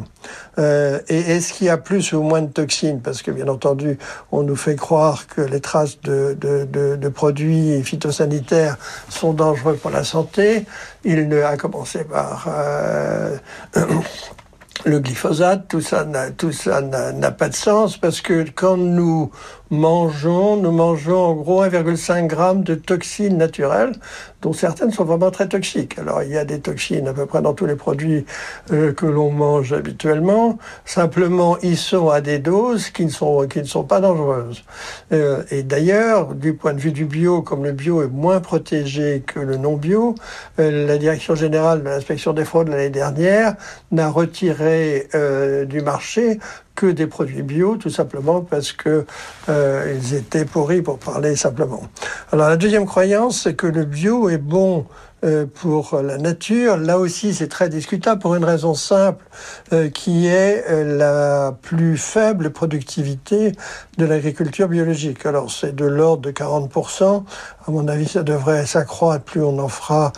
Euh, 0.59 1.01
et 1.09 1.19
est-ce 1.19 1.53
qu'il 1.53 1.67
y 1.67 1.71
a 1.71 1.77
plus 1.77 2.13
ou 2.13 2.23
moins 2.23 2.43
de 2.43 2.51
toxines 2.51 3.01
Parce 3.01 3.23
que 3.23 3.31
bien 3.31 3.49
entendu, 3.49 3.99
on 4.33 4.43
nous 4.43 4.57
fait 4.57 4.77
croire 4.77 5.27
que 5.27 5.41
les 5.41 5.61
traces 5.61 6.01
de, 6.01 7.09
produits 7.09 7.83
phytosanitaires 7.83 8.77
sont 9.09 9.33
dangereux 9.33 9.75
pour 9.75 9.91
la 9.91 10.05
santé. 10.05 10.67
Il 11.05 11.29
ne 11.29 11.43
a 11.43 11.57
commencé 11.57 12.05
par 12.05 12.47
euh, 12.49 13.37
le 14.85 15.01
glyphosate, 15.01 15.69
tout 15.69 15.81
ça 15.81 16.05
n'a, 16.05 17.13
n'a 17.13 17.31
pas 17.31 17.49
de 17.49 17.55
sens 17.55 17.97
parce 17.97 18.21
que 18.21 18.47
quand 18.55 18.77
nous 18.77 19.31
mangeons, 19.71 20.57
nous 20.57 20.71
mangeons 20.71 21.19
en 21.19 21.35
gros 21.35 21.65
1,5 21.65 22.31
g 22.31 22.63
de 22.63 22.75
toxines 22.75 23.37
naturelles, 23.37 23.93
dont 24.43 24.53
certaines 24.53 24.93
sont 24.93 25.05
vraiment 25.05 25.31
très 25.31 25.49
toxiques. 25.49 25.99
Alors 25.99 26.23
il 26.23 26.31
y 26.31 26.39
a 26.39 26.45
des 26.45 26.61
toxines 26.61 27.09
à 27.09 27.13
peu 27.13 27.27
près 27.27 27.43
dans 27.43 27.55
tous 27.55 27.67
les 27.67 27.75
produits 27.75 28.25
euh, 28.73 28.93
que 28.93 29.07
l'on 29.07 29.31
mange 29.31 29.73
habituellement. 29.73 30.59
Simplement, 30.85 31.59
ils 31.63 31.77
sont 31.77 32.09
à 32.09 32.21
des 32.21 32.39
doses 32.39 32.91
qui 32.91 33.05
ne 33.05 33.11
sont 33.11 33.47
qui 33.49 33.59
ne 33.59 33.65
sont 33.65 33.85
pas 33.85 34.01
dangereuses. 34.01 34.65
Euh, 35.13 35.43
et 35.51 35.63
d'ailleurs, 35.63 36.35
du 36.35 36.55
point 36.55 36.73
de 36.73 36.81
vue 36.81 36.93
du 36.93 37.05
bio, 37.05 37.43
comme 37.43 37.65
le 37.65 37.73
bio 37.73 38.03
est 38.03 38.09
moins 38.09 38.41
protégé 38.41 39.23
que 39.27 39.41
le 39.41 39.57
non 39.57 39.77
bio, 39.77 40.15
euh, 40.59 40.87
la 40.87 40.99
direction 40.99 41.35
générale 41.35 41.83
de 41.83 41.89
l'inspection 41.89 42.33
des 42.33 42.45
fraudes 42.45 42.69
l'année 42.69 42.91
dernière 42.91 43.55
n'a 43.91 44.09
retiré 44.09 45.09
du 45.67 45.81
marché 45.81 46.39
que 46.79 46.87
des 46.87 47.09
produits 47.09 47.43
bio, 47.43 47.77
tout 47.77 47.91
simplement 47.91 48.41
parce 48.41 48.71
que 48.71 49.05
euh, 49.49 49.99
ils 50.01 50.15
étaient 50.15 50.45
pourris, 50.45 50.81
pour 50.81 51.01
parler 51.01 51.35
simplement. 51.35 51.83
Alors 52.31 52.49
la 52.49 52.57
deuxième 52.57 52.87
croyance, 52.87 53.43
c'est 53.43 53.55
que 53.55 53.67
le 53.67 53.85
bio 53.85 54.29
est 54.29 54.39
bon 54.39 54.87
pour 55.55 56.01
la 56.03 56.17
nature. 56.19 56.77
Là 56.77 56.99
aussi, 56.99 57.35
c'est 57.35 57.49
très 57.49 57.69
discutable 57.69 58.21
pour 58.21 58.35
une 58.35 58.45
raison 58.45 58.75
simple, 58.75 59.25
euh, 59.73 59.89
qui 59.91 60.27
est 60.27 60.65
la 60.85 61.57
plus 61.61 61.97
faible 61.97 62.51
productivité 62.51 63.53
de 63.97 64.05
l'agriculture 64.05 64.69
biologique. 64.69 65.27
Alors, 65.27 65.51
c'est 65.51 65.75
de 65.75 65.85
l'ordre 65.85 66.23
de 66.23 66.31
40%. 66.31 67.25
À 67.67 67.71
mon 67.71 67.89
avis, 67.89 68.07
ça 68.07 68.23
devrait 68.23 68.67
s'accroître 68.67 69.25
plus 69.25 69.43
on 69.43 69.59
en 69.59 69.69
fera, 69.69 70.13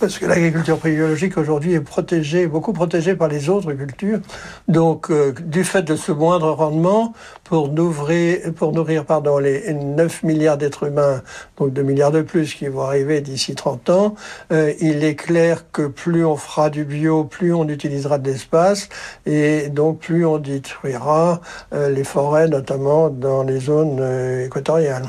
parce 0.00 0.18
que 0.18 0.26
l'agriculture 0.26 0.78
biologique 0.78 1.38
aujourd'hui 1.38 1.74
est 1.74 1.80
protégée, 1.80 2.46
beaucoup 2.46 2.72
protégée 2.72 3.14
par 3.14 3.28
les 3.28 3.48
autres 3.48 3.72
cultures. 3.72 4.20
Donc, 4.68 5.10
du 5.40 5.64
fait 5.64 5.82
de 5.82 5.96
ce 5.96 6.12
moindre 6.12 6.50
rendement, 6.50 7.14
pour 7.52 7.68
nourrir, 7.68 8.38
pour 8.56 8.72
nourrir 8.72 9.04
pardon, 9.04 9.36
les 9.36 9.74
9 9.74 10.22
milliards 10.22 10.56
d'êtres 10.56 10.84
humains, 10.84 11.20
donc 11.58 11.74
2 11.74 11.82
milliards 11.82 12.10
de 12.10 12.22
plus 12.22 12.54
qui 12.54 12.66
vont 12.68 12.80
arriver 12.80 13.20
d'ici 13.20 13.54
30 13.54 13.90
ans, 13.90 14.14
euh, 14.52 14.72
il 14.80 15.04
est 15.04 15.16
clair 15.16 15.70
que 15.70 15.86
plus 15.86 16.24
on 16.24 16.36
fera 16.36 16.70
du 16.70 16.86
bio, 16.86 17.24
plus 17.24 17.52
on 17.52 17.68
utilisera 17.68 18.16
de 18.16 18.30
l'espace 18.30 18.88
et 19.26 19.68
donc 19.68 19.98
plus 19.98 20.24
on 20.24 20.38
détruira 20.38 21.42
euh, 21.74 21.90
les 21.90 22.04
forêts, 22.04 22.48
notamment 22.48 23.10
dans 23.10 23.42
les 23.42 23.60
zones 23.60 23.98
euh, 24.00 24.46
équatoriales. 24.46 25.04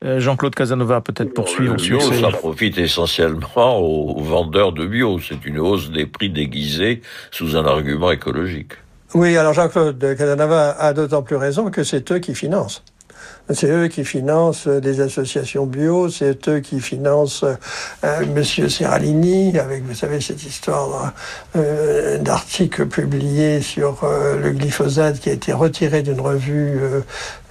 Jean-Claude 0.00 0.54
Casanova, 0.54 1.00
peut-être 1.00 1.34
poursuivre 1.34 1.74
le 1.74 1.82
bio, 1.82 1.98
ça 1.98 2.28
profite 2.28 2.78
essentiellement 2.78 3.80
aux 3.80 4.22
vendeurs 4.22 4.70
de 4.70 4.86
bio. 4.86 5.18
C'est 5.18 5.44
une 5.44 5.58
hausse 5.58 5.90
des 5.90 6.06
prix 6.06 6.30
déguisés 6.30 7.02
sous 7.32 7.56
un 7.56 7.66
argument 7.66 8.12
écologique. 8.12 8.74
Oui, 9.14 9.36
alors 9.36 9.54
Jean-Claude 9.54 10.16
Casanova 10.16 10.76
a 10.78 10.92
d'autant 10.92 11.22
plus 11.22 11.36
raison 11.36 11.70
que 11.70 11.82
c'est 11.82 12.12
eux 12.12 12.18
qui 12.18 12.34
financent. 12.34 12.82
C'est 13.50 13.70
eux 13.70 13.88
qui 13.88 14.04
financent 14.04 14.66
les 14.66 15.00
associations 15.00 15.64
bio, 15.64 16.10
c'est 16.10 16.48
eux 16.48 16.60
qui 16.60 16.80
financent 16.80 17.44
euh, 18.04 18.26
Monsieur 18.34 18.68
Serralini, 18.68 19.58
avec, 19.58 19.84
vous 19.84 19.94
savez, 19.94 20.20
cette 20.20 20.44
histoire 20.44 21.14
euh, 21.56 22.18
d'article 22.18 22.86
publié 22.86 23.62
sur 23.62 24.04
euh, 24.04 24.38
le 24.38 24.50
glyphosate 24.50 25.18
qui 25.18 25.30
a 25.30 25.32
été 25.32 25.54
retiré 25.54 26.02
d'une 26.02 26.20
revue 26.20 26.78
euh, 26.78 27.00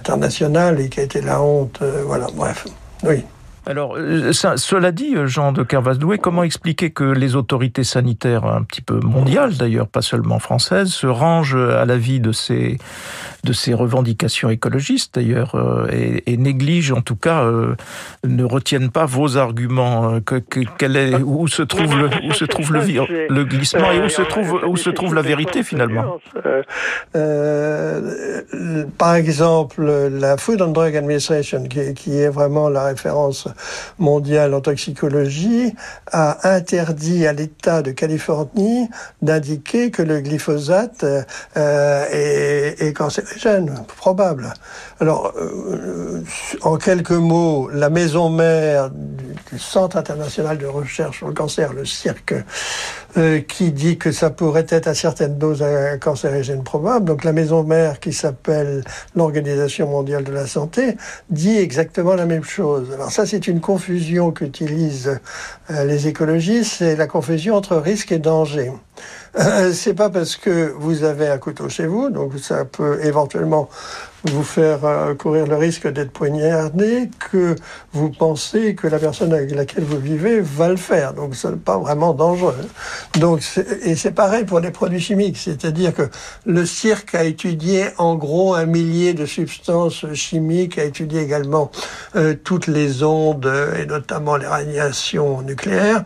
internationale 0.00 0.80
et 0.80 0.88
qui 0.88 1.00
a 1.00 1.02
été 1.02 1.20
la 1.20 1.42
honte. 1.42 1.80
voilà, 2.06 2.28
bref. 2.32 2.66
Oui. 3.02 3.24
Alors, 3.68 3.96
euh, 3.98 4.32
ça, 4.32 4.56
cela 4.56 4.92
dit, 4.92 5.14
euh, 5.14 5.26
Jean 5.26 5.52
de 5.52 5.62
Kervasdoué, 5.62 6.16
comment 6.16 6.42
expliquer 6.42 6.88
que 6.88 7.04
les 7.04 7.36
autorités 7.36 7.84
sanitaires, 7.84 8.46
un 8.46 8.62
petit 8.62 8.80
peu 8.80 8.98
mondiales 8.98 9.58
d'ailleurs, 9.58 9.88
pas 9.88 10.00
seulement 10.00 10.38
françaises, 10.38 10.88
se 10.88 11.06
rangent 11.06 11.54
à 11.54 11.84
l'avis 11.84 12.18
de 12.18 12.32
ces, 12.32 12.78
de 13.44 13.52
ces 13.52 13.74
revendications 13.74 14.48
écologistes 14.48 15.16
d'ailleurs, 15.16 15.54
euh, 15.54 15.86
et, 15.92 16.32
et, 16.32 16.38
négligent 16.38 16.92
en 16.92 17.02
tout 17.02 17.14
cas, 17.16 17.44
ne 18.24 18.44
retiennent 18.44 18.90
pas 18.90 19.04
vos 19.04 19.36
arguments 19.36 20.18
que, 20.22 20.36
quel 20.78 20.96
est, 20.96 21.16
où 21.16 21.46
se 21.46 21.62
trouve 21.62 21.94
le, 21.94 22.08
où 22.26 22.32
se 22.32 22.46
trouve 22.46 22.72
le, 22.72 22.80
le 23.28 23.44
glissement 23.44 23.92
et 23.92 24.00
où 24.00 24.08
se 24.08 24.22
trouve, 24.22 24.62
où 24.66 24.78
se 24.78 24.88
trouve 24.88 25.14
la 25.14 25.22
vérité 25.22 25.62
finalement? 25.62 26.18
Euh, 27.16 28.84
Par 28.96 29.14
exemple, 29.14 29.84
la 29.84 30.38
Food 30.38 30.62
and 30.62 30.68
Drug 30.68 30.96
Administration, 30.96 31.64
qui, 31.64 31.92
qui 31.92 32.18
est 32.18 32.30
vraiment 32.30 32.70
la 32.70 32.84
référence 32.84 33.46
mondiale 33.98 34.54
en 34.54 34.60
toxicologie 34.60 35.74
a 36.12 36.54
interdit 36.54 37.26
à 37.26 37.32
l'État 37.32 37.82
de 37.82 37.90
Californie 37.90 38.88
d'indiquer 39.22 39.90
que 39.90 40.02
le 40.02 40.20
glyphosate 40.20 41.04
euh, 41.56 42.74
est, 42.78 42.96
cancérigène, 42.96 43.84
probable. 43.96 44.52
Alors, 45.00 45.32
euh, 45.36 46.22
en 46.62 46.76
quelques 46.76 47.10
mots, 47.10 47.68
la 47.72 47.90
maison 47.90 48.30
mère 48.30 48.90
du, 48.90 49.28
Centre 49.58 49.96
international 49.96 50.58
de 50.58 50.66
recherche 50.66 51.18
sur 51.18 51.28
le 51.28 51.34
cancer, 51.34 51.72
le 51.72 51.84
CIRC, 51.84 52.34
euh, 53.16 53.40
qui 53.40 53.72
dit 53.72 53.96
que 53.96 54.12
ça 54.12 54.28
pourrait 54.28 54.66
être 54.68 54.86
à 54.86 54.94
certaines 54.94 55.38
doses 55.38 55.62
un 55.62 55.96
cancérigène 55.96 56.62
probable. 56.62 57.06
Donc 57.06 57.24
la 57.24 57.32
maison 57.32 57.62
mère 57.62 58.00
qui 58.00 58.12
s'appelle 58.12 58.84
l'Organisation 59.16 59.88
mondiale 59.88 60.24
de 60.24 60.32
la 60.32 60.46
santé 60.46 60.96
dit 61.30 61.56
exactement 61.56 62.14
la 62.14 62.26
même 62.26 62.44
chose. 62.44 62.92
Alors 62.92 63.10
ça, 63.10 63.24
c'est 63.24 63.48
une 63.48 63.60
confusion 63.60 64.30
qu'utilisent 64.30 65.20
euh, 65.70 65.84
les 65.84 66.06
écologistes, 66.06 66.74
c'est 66.78 66.96
la 66.96 67.06
confusion 67.06 67.54
entre 67.54 67.76
risque 67.76 68.12
et 68.12 68.18
danger. 68.18 68.72
Euh, 69.38 69.72
c'est 69.72 69.94
pas 69.94 70.10
parce 70.10 70.36
que 70.36 70.72
vous 70.78 71.04
avez 71.04 71.28
un 71.28 71.38
couteau 71.38 71.68
chez 71.68 71.86
vous, 71.86 72.10
donc 72.10 72.32
ça 72.38 72.64
peut 72.64 72.98
éventuellement 73.04 73.68
vous 74.24 74.42
faire 74.42 74.84
euh, 74.84 75.14
courir 75.14 75.46
le 75.46 75.56
risque 75.56 75.86
d'être 75.86 76.10
poignardé 76.10 77.08
que 77.30 77.54
vous 77.92 78.10
pensez 78.10 78.74
que 78.74 78.88
la 78.88 78.98
personne 78.98 79.32
avec 79.32 79.54
laquelle 79.54 79.84
vous 79.84 79.98
vivez 79.98 80.40
va 80.40 80.68
le 80.68 80.76
faire. 80.76 81.14
Donc 81.14 81.36
ce 81.36 81.48
n'est 81.48 81.56
pas 81.56 81.78
vraiment 81.78 82.14
dangereux. 82.14 82.56
Donc 83.18 83.42
et 83.84 83.94
c'est 83.94 84.10
pareil 84.10 84.44
pour 84.44 84.60
les 84.60 84.70
produits 84.70 85.00
chimiques, 85.00 85.38
c'est-à-dire 85.38 85.94
que 85.94 86.08
le 86.46 86.66
cirque 86.66 87.14
a 87.14 87.24
étudié 87.24 87.86
en 87.98 88.16
gros 88.16 88.54
un 88.54 88.66
millier 88.66 89.14
de 89.14 89.24
substances 89.24 90.12
chimiques, 90.14 90.78
a 90.78 90.84
étudié 90.84 91.20
également 91.20 91.70
euh, 92.16 92.34
toutes 92.34 92.66
les 92.66 93.04
ondes 93.04 93.50
et 93.78 93.86
notamment 93.86 94.36
les 94.36 94.46
radiations 94.46 95.42
nucléaires. 95.42 96.04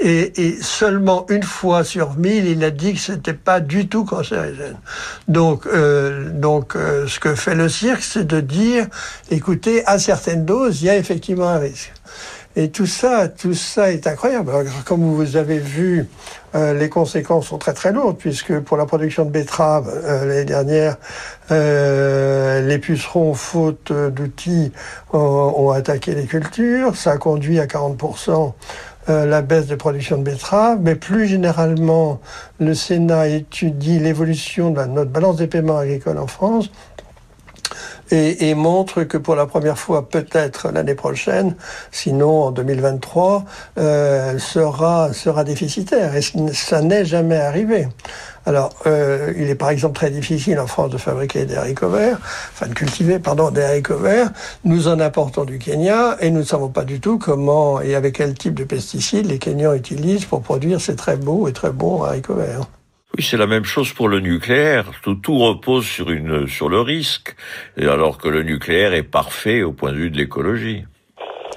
Et, 0.00 0.46
et, 0.46 0.62
seulement 0.62 1.26
une 1.28 1.42
fois 1.42 1.82
sur 1.82 2.16
mille, 2.16 2.27
il 2.36 2.62
a 2.64 2.70
dit 2.70 2.94
que 2.94 3.00
c'était 3.00 3.32
pas 3.32 3.60
du 3.60 3.88
tout 3.88 4.04
cancérigène. 4.04 4.76
Donc, 5.26 5.66
euh, 5.66 6.30
donc, 6.30 6.76
euh, 6.76 7.06
ce 7.06 7.18
que 7.18 7.34
fait 7.34 7.54
le 7.54 7.68
cirque, 7.68 8.02
c'est 8.02 8.26
de 8.26 8.40
dire, 8.40 8.86
écoutez, 9.30 9.84
à 9.86 9.98
certaines 9.98 10.44
doses, 10.44 10.82
il 10.82 10.86
y 10.86 10.90
a 10.90 10.96
effectivement 10.96 11.48
un 11.48 11.58
risque. 11.58 11.92
Et 12.56 12.70
tout 12.70 12.86
ça, 12.86 13.28
tout 13.28 13.54
ça 13.54 13.92
est 13.92 14.06
incroyable. 14.06 14.50
comme 14.84 15.14
vous 15.14 15.36
avez 15.36 15.58
vu, 15.58 16.08
euh, 16.56 16.74
les 16.74 16.88
conséquences 16.88 17.48
sont 17.48 17.58
très 17.58 17.72
très 17.72 17.92
lourdes 17.92 18.16
puisque 18.16 18.58
pour 18.60 18.76
la 18.76 18.84
production 18.84 19.24
de 19.24 19.30
betteraves 19.30 19.88
l'année 20.04 20.44
dernière, 20.44 20.96
les 21.50 22.78
pucerons, 22.78 23.34
faute 23.34 23.92
d'outils, 23.92 24.72
ont 25.12 25.70
attaqué 25.70 26.16
les 26.16 26.24
cultures. 26.24 26.96
Ça 26.96 27.12
a 27.12 27.18
conduit 27.18 27.60
à 27.60 27.66
40% 27.66 28.54
euh, 29.10 29.26
la 29.26 29.42
baisse 29.42 29.66
de 29.66 29.74
production 29.74 30.18
de 30.18 30.22
betteraves, 30.22 30.78
mais 30.82 30.94
plus 30.94 31.26
généralement, 31.26 32.20
le 32.60 32.74
Sénat 32.74 33.28
étudie 33.28 33.98
l'évolution 33.98 34.70
de 34.70 34.84
notre 34.84 35.10
balance 35.10 35.36
des 35.36 35.46
paiements 35.46 35.78
agricoles 35.78 36.18
en 36.18 36.26
France 36.26 36.70
et, 38.10 38.48
et, 38.48 38.54
montre 38.54 39.04
que 39.04 39.18
pour 39.18 39.34
la 39.34 39.46
première 39.46 39.78
fois, 39.78 40.08
peut-être 40.08 40.70
l'année 40.70 40.94
prochaine, 40.94 41.54
sinon 41.90 42.44
en 42.44 42.50
2023, 42.50 43.44
euh, 43.78 44.38
sera 44.38 45.12
sera 45.12 45.44
déficitaire. 45.44 46.14
Et 46.16 46.22
ça 46.52 46.82
n'est 46.82 47.04
jamais 47.04 47.36
arrivé. 47.36 47.88
Alors, 48.46 48.70
euh, 48.86 49.34
il 49.36 49.50
est 49.50 49.54
par 49.54 49.68
exemple 49.68 49.94
très 49.94 50.10
difficile 50.10 50.58
en 50.58 50.66
France 50.66 50.90
de 50.90 50.96
fabriquer 50.96 51.44
des 51.44 51.56
haricots 51.56 51.90
verts, 51.90 52.18
enfin 52.54 52.66
de 52.66 52.72
cultiver, 52.72 53.18
pardon, 53.18 53.50
des 53.50 53.62
haricots 53.62 53.98
verts. 53.98 54.30
Nous 54.64 54.88
en 54.88 54.98
apportons 55.00 55.44
du 55.44 55.58
Kenya 55.58 56.16
et 56.20 56.30
nous 56.30 56.40
ne 56.40 56.44
savons 56.44 56.68
pas 56.68 56.84
du 56.84 56.98
tout 56.98 57.18
comment 57.18 57.80
et 57.82 57.94
avec 57.94 58.16
quel 58.16 58.32
type 58.32 58.54
de 58.54 58.64
pesticides 58.64 59.26
les 59.26 59.38
Kenyans 59.38 59.74
utilisent 59.74 60.24
pour 60.24 60.40
produire 60.40 60.80
ces 60.80 60.96
très 60.96 61.16
beaux 61.16 61.46
et 61.46 61.52
très 61.52 61.72
bons 61.72 62.02
haricots 62.04 62.36
verts. 62.36 62.77
Oui, 63.18 63.24
c'est 63.28 63.36
la 63.36 63.48
même 63.48 63.64
chose 63.64 63.92
pour 63.92 64.08
le 64.08 64.20
nucléaire. 64.20 64.92
Tout, 65.02 65.16
tout, 65.16 65.38
repose 65.38 65.84
sur 65.84 66.10
une 66.10 66.46
sur 66.46 66.68
le 66.68 66.80
risque, 66.80 67.34
alors 67.76 68.16
que 68.16 68.28
le 68.28 68.44
nucléaire 68.44 68.94
est 68.94 69.02
parfait 69.02 69.64
au 69.64 69.72
point 69.72 69.90
de 69.90 69.96
vue 69.96 70.10
de 70.10 70.16
l'écologie. 70.16 70.84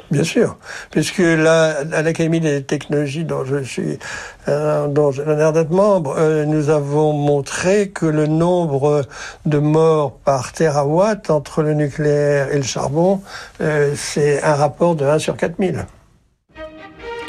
Bien 0.10 0.24
sûr, 0.24 0.58
puisque 0.90 1.20
là, 1.20 1.84
à 1.94 2.02
l'Académie 2.02 2.40
des 2.40 2.64
technologies 2.64 3.26
dont 3.26 3.46
je 3.46 3.62
suis, 3.62 4.00
euh, 4.48 4.88
dont 4.88 5.12
j'ai 5.12 5.24
l'honneur 5.24 5.54
d'être 5.54 5.70
membre, 5.70 6.16
euh, 6.18 6.46
nous 6.46 6.72
avons 6.72 7.14
montré 7.14 7.90
que 7.90 8.08
le 8.08 8.26
nombre 8.26 9.04
de 9.46 9.60
morts 9.60 10.18
par 10.18 10.54
terawatt 10.54 11.30
entre 11.30 11.62
le 11.62 11.76
nucléaire 11.76 12.52
et 12.52 12.58
le 12.58 12.64
charbon, 12.64 13.22
euh, 13.62 13.94
c'est 13.96 14.42
un 14.42 14.56
rapport 14.56 14.96
de 14.96 15.06
1 15.06 15.20
sur 15.20 15.38
4000. 15.38 15.86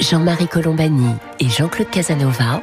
Jean-Marie 0.01 0.49
Colombani 0.49 1.17
et 1.39 1.49
Jean-Claude 1.51 1.91
Casanova 1.91 2.63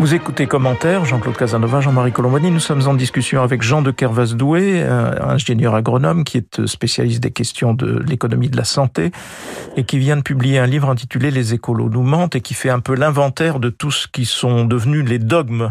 Vous 0.00 0.14
écoutez 0.14 0.46
Commentaire, 0.46 1.04
Jean-Claude 1.04 1.36
Casanova, 1.36 1.82
Jean-Marie 1.82 2.10
Colombani. 2.10 2.50
Nous 2.50 2.58
sommes 2.58 2.88
en 2.88 2.94
discussion 2.94 3.42
avec 3.42 3.60
Jean 3.60 3.82
de 3.82 3.90
Kervas-Doué, 3.90 4.82
ingénieur 4.82 5.74
agronome 5.74 6.24
qui 6.24 6.38
est 6.38 6.64
spécialiste 6.64 7.22
des 7.22 7.32
questions 7.32 7.74
de 7.74 8.02
l'économie 8.08 8.48
de 8.48 8.56
la 8.56 8.64
santé 8.64 9.10
et 9.76 9.84
qui 9.84 9.98
vient 9.98 10.16
de 10.16 10.22
publier 10.22 10.58
un 10.58 10.64
livre 10.64 10.88
intitulé 10.88 11.30
Les 11.30 11.52
écolos 11.52 11.90
nous 11.90 12.02
mentent 12.02 12.34
et 12.34 12.40
qui 12.40 12.54
fait 12.54 12.70
un 12.70 12.80
peu 12.80 12.94
l'inventaire 12.94 13.60
de 13.60 13.68
tout 13.68 13.90
ce 13.90 14.08
qui 14.08 14.24
sont 14.24 14.64
devenus 14.64 15.06
les 15.06 15.18
dogmes 15.18 15.70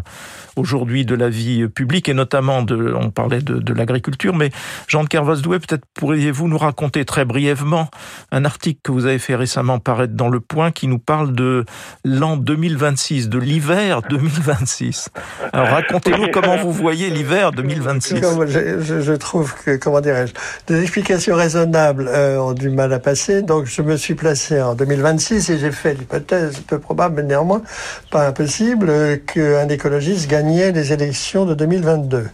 aujourd'hui 0.55 1.05
de 1.05 1.15
la 1.15 1.29
vie 1.29 1.67
publique 1.67 2.07
et 2.09 2.13
notamment 2.13 2.61
de, 2.61 2.93
on 2.93 3.09
parlait 3.09 3.41
de, 3.41 3.55
de 3.55 3.73
l'agriculture, 3.73 4.35
mais 4.35 4.51
Jean 4.87 5.03
de 5.03 5.07
Kervas-Doué, 5.09 5.59
peut-être 5.59 5.85
pourriez-vous 5.95 6.47
nous 6.47 6.57
raconter 6.57 7.05
très 7.05 7.25
brièvement 7.25 7.89
un 8.31 8.45
article 8.45 8.81
que 8.83 8.91
vous 8.91 9.05
avez 9.05 9.19
fait 9.19 9.35
récemment 9.35 9.79
paraître 9.79 10.13
dans 10.13 10.29
Le 10.29 10.39
Point 10.39 10.71
qui 10.71 10.87
nous 10.87 10.99
parle 10.99 11.33
de 11.33 11.65
l'an 12.03 12.37
2026, 12.37 13.29
de 13.29 13.39
l'hiver 13.39 14.01
de 14.01 14.18
2026. 14.19 15.09
Alors 15.53 15.67
racontez-nous 15.67 16.27
comment 16.33 16.57
vous 16.57 16.71
voyez 16.71 17.09
l'hiver 17.09 17.51
2026. 17.51 18.21
Je, 18.47 19.01
je, 19.01 19.13
trouve 19.13 19.53
que, 19.63 19.77
comment 19.77 20.01
dirais-je, 20.01 20.33
des 20.67 20.81
explications 20.81 21.35
raisonnables 21.35 22.07
euh, 22.07 22.39
ont 22.39 22.53
du 22.53 22.69
mal 22.69 22.91
à 22.93 22.99
passer. 22.99 23.41
Donc 23.41 23.65
je 23.65 23.81
me 23.81 23.97
suis 23.97 24.15
placé 24.15 24.61
en 24.61 24.75
2026 24.75 25.49
et 25.49 25.57
j'ai 25.57 25.71
fait 25.71 25.93
l'hypothèse 25.93 26.59
peu 26.67 26.79
probable, 26.79 27.15
mais 27.17 27.23
néanmoins 27.23 27.61
pas 28.11 28.27
impossible, 28.27 28.89
euh, 28.89 29.17
qu'un 29.17 29.69
écologiste 29.69 30.29
gagnait 30.29 30.71
les 30.71 30.93
élections 30.93 31.45
de 31.45 31.53
2022 31.53 32.29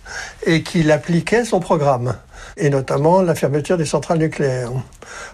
et 0.46 0.64
qu'il 0.64 0.92
appliquait 0.92 1.46
son 1.46 1.60
programme 1.60 2.16
et 2.58 2.70
notamment 2.70 3.22
la 3.22 3.36
fermeture 3.36 3.78
des 3.78 3.86
centrales 3.86 4.18
nucléaires. 4.18 4.72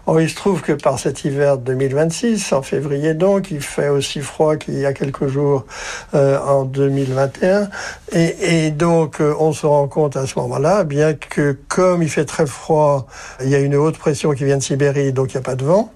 Or, 0.06 0.20
il 0.20 0.30
se 0.30 0.36
trouve 0.36 0.62
que 0.62 0.74
par 0.74 1.00
cet 1.00 1.24
hiver 1.24 1.58
2026, 1.58 2.54
en 2.54 2.62
février 2.62 3.14
donc, 3.14 3.52
il 3.52 3.62
fait 3.62 3.90
aussi 3.90 4.22
froid 4.22 4.56
qu'il 4.56 4.78
y 4.78 4.86
a 4.86 4.94
quelques 4.94 5.28
jours 5.28 5.66
euh, 6.14 6.40
en 6.40 6.66
2021, 6.66 7.70
et, 8.12 8.66
et 8.66 8.72
donc 8.72 9.22
euh, 9.22 9.34
on 9.40 9.54
se 9.54 9.66
rend 9.66 9.88
compte 9.88 10.18
à 10.18 10.26
ce 10.26 10.38
moment-là, 10.40 10.84
bien 10.84 11.14
que 11.14 11.58
comme 11.68 12.04
il 12.04 12.10
fait 12.10 12.26
très 12.26 12.46
froid, 12.46 13.08
il 13.42 13.50
y 13.50 13.56
a 13.56 13.60
une 13.60 13.76
haute 13.76 13.98
pression 13.98 14.32
qui 14.32 14.46
vient 14.46 14.58
de 14.58 14.64
Sibérie, 14.64 15.14
donc 15.14 15.34
il 15.34 15.38
n'y 15.38 15.42
a 15.42 15.44
pas 15.44 15.56
de 15.56 15.66
vent. 15.66 15.92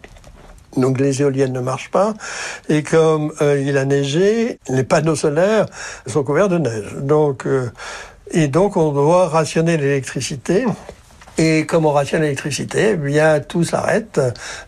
Donc 0.78 1.00
les 1.00 1.22
éoliennes 1.22 1.54
ne 1.54 1.60
marchent 1.60 1.92
pas. 1.92 2.14
Et 2.70 2.84
comme 2.84 3.34
euh, 3.42 3.62
il 3.66 3.78
a 3.78 3.86
neigé, 3.86 4.60
les 4.70 4.84
panneaux 4.84 5.16
solaires 5.16 5.66
sont 6.08 6.24
couverts 6.24 6.50
de 6.50 6.58
neige. 6.58 6.96
Donc, 7.02 7.46
euh, 7.46 7.72
et 8.32 8.48
donc 8.48 8.78
on 8.78 8.92
doit 8.92 9.28
rationner 9.28 9.78
l'électricité. 9.78 10.66
Et 11.38 11.66
comme 11.66 11.86
on 11.86 11.92
rationne 11.92 12.22
l'électricité, 12.22 12.92
eh 12.94 12.96
bien 12.96 13.42
tout 13.42 13.64
s'arrête, 13.64 14.22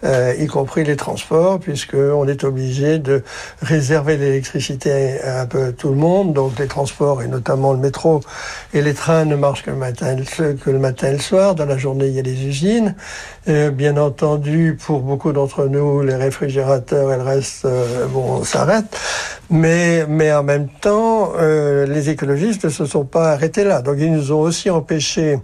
euh, 0.03 0.33
y 0.37 0.47
compris 0.47 0.83
les 0.83 0.97
transports, 0.97 1.59
puisque 1.59 1.95
on 1.95 2.27
est 2.27 2.43
obligé 2.43 2.99
de 2.99 3.23
réserver 3.61 4.17
l'électricité 4.17 5.21
à 5.21 5.41
un 5.41 5.45
peu 5.45 5.71
tout 5.71 5.89
le 5.89 5.95
monde. 5.95 6.33
Donc 6.33 6.59
les 6.59 6.67
transports 6.67 7.21
et 7.21 7.27
notamment 7.27 7.71
le 7.71 7.79
métro 7.79 8.21
et 8.73 8.81
les 8.81 8.93
trains 8.93 9.25
ne 9.25 9.35
marchent 9.35 9.63
que 9.63 9.71
le 9.71 9.77
matin, 9.77 10.15
que 10.15 10.69
le 10.69 10.79
matin 10.79 11.07
et 11.07 11.13
le 11.13 11.19
soir. 11.19 11.55
Dans 11.55 11.65
la 11.65 11.77
journée, 11.77 12.07
il 12.07 12.13
y 12.13 12.19
a 12.19 12.23
les 12.23 12.45
usines. 12.45 12.95
Euh, 13.47 13.71
bien 13.71 13.95
entendu, 13.95 14.77
pour 14.83 14.99
beaucoup 14.99 15.31
d'entre 15.31 15.67
nous, 15.67 16.01
les 16.01 16.15
réfrigérateurs 16.15 17.13
et 17.13 17.17
le 17.17 17.23
reste, 17.23 17.63
euh, 17.63 18.05
bon, 18.07 18.43
s'arrêtent. 18.43 18.97
Mais, 19.49 20.05
mais 20.09 20.33
en 20.33 20.43
même 20.43 20.67
temps, 20.67 21.31
euh, 21.37 21.85
les 21.85 22.09
écologistes 22.09 22.65
ne 22.65 22.69
se 22.69 22.85
sont 22.85 23.05
pas 23.05 23.31
arrêtés 23.31 23.63
là. 23.63 23.81
Donc 23.81 23.95
ils 23.99 24.11
nous 24.11 24.33
ont 24.33 24.41
aussi 24.41 24.69
empêchés 24.69 25.39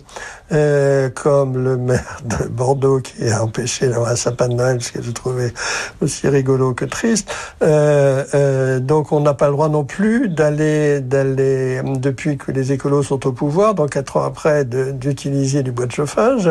euh, 0.51 1.09
comme 1.13 1.63
le 1.63 1.77
maire 1.77 2.21
de 2.25 2.47
Bordeaux 2.47 2.99
qui 2.99 3.29
a 3.29 3.43
empêché 3.43 3.87
d'avoir 3.87 4.11
un 4.11 4.15
sapin 4.15 4.47
de 4.47 4.55
Noël, 4.55 4.81
ce 4.81 4.91
que 4.91 5.01
je 5.01 5.11
trouvais 5.11 5.53
aussi 6.01 6.27
rigolo 6.27 6.73
que 6.73 6.85
triste. 6.85 7.29
Euh, 7.61 8.23
euh, 8.33 8.79
donc 8.79 9.11
on 9.11 9.19
n'a 9.19 9.33
pas 9.33 9.47
le 9.47 9.53
droit 9.53 9.69
non 9.69 9.83
plus 9.83 10.29
d'aller, 10.29 10.99
d'aller 10.99 11.81
depuis 11.83 12.37
que 12.37 12.51
les 12.51 12.71
écolos 12.71 13.03
sont 13.03 13.25
au 13.27 13.31
pouvoir, 13.31 13.75
donc 13.75 13.91
quatre 13.91 14.17
ans 14.17 14.23
après, 14.23 14.65
d'utiliser 14.65 15.63
du 15.63 15.71
bois 15.71 15.85
de 15.85 15.91
chauffage. 15.91 16.49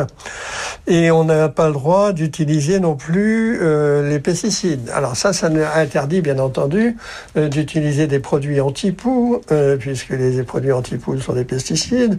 Et 0.87 1.11
on 1.11 1.25
n'a 1.25 1.49
pas 1.49 1.67
le 1.69 1.75
droit 1.75 2.13
d'utiliser 2.13 2.81
non 2.81 2.95
plus 2.95 3.59
euh, 3.61 4.09
les 4.09 4.19
pesticides. 4.19 4.91
Alors 4.95 5.17
ça, 5.17 5.33
ça 5.33 5.49
interdit 5.77 6.21
bien 6.21 6.39
entendu 6.39 6.97
d'utiliser 7.37 8.07
des 8.07 8.19
produits 8.19 8.61
anti-poux, 8.61 9.41
puisque 9.79 10.11
les 10.11 10.43
produits 10.43 10.73
anti-poux 10.73 11.19
sont 11.21 11.33
des 11.33 11.45
pesticides. 11.45 12.19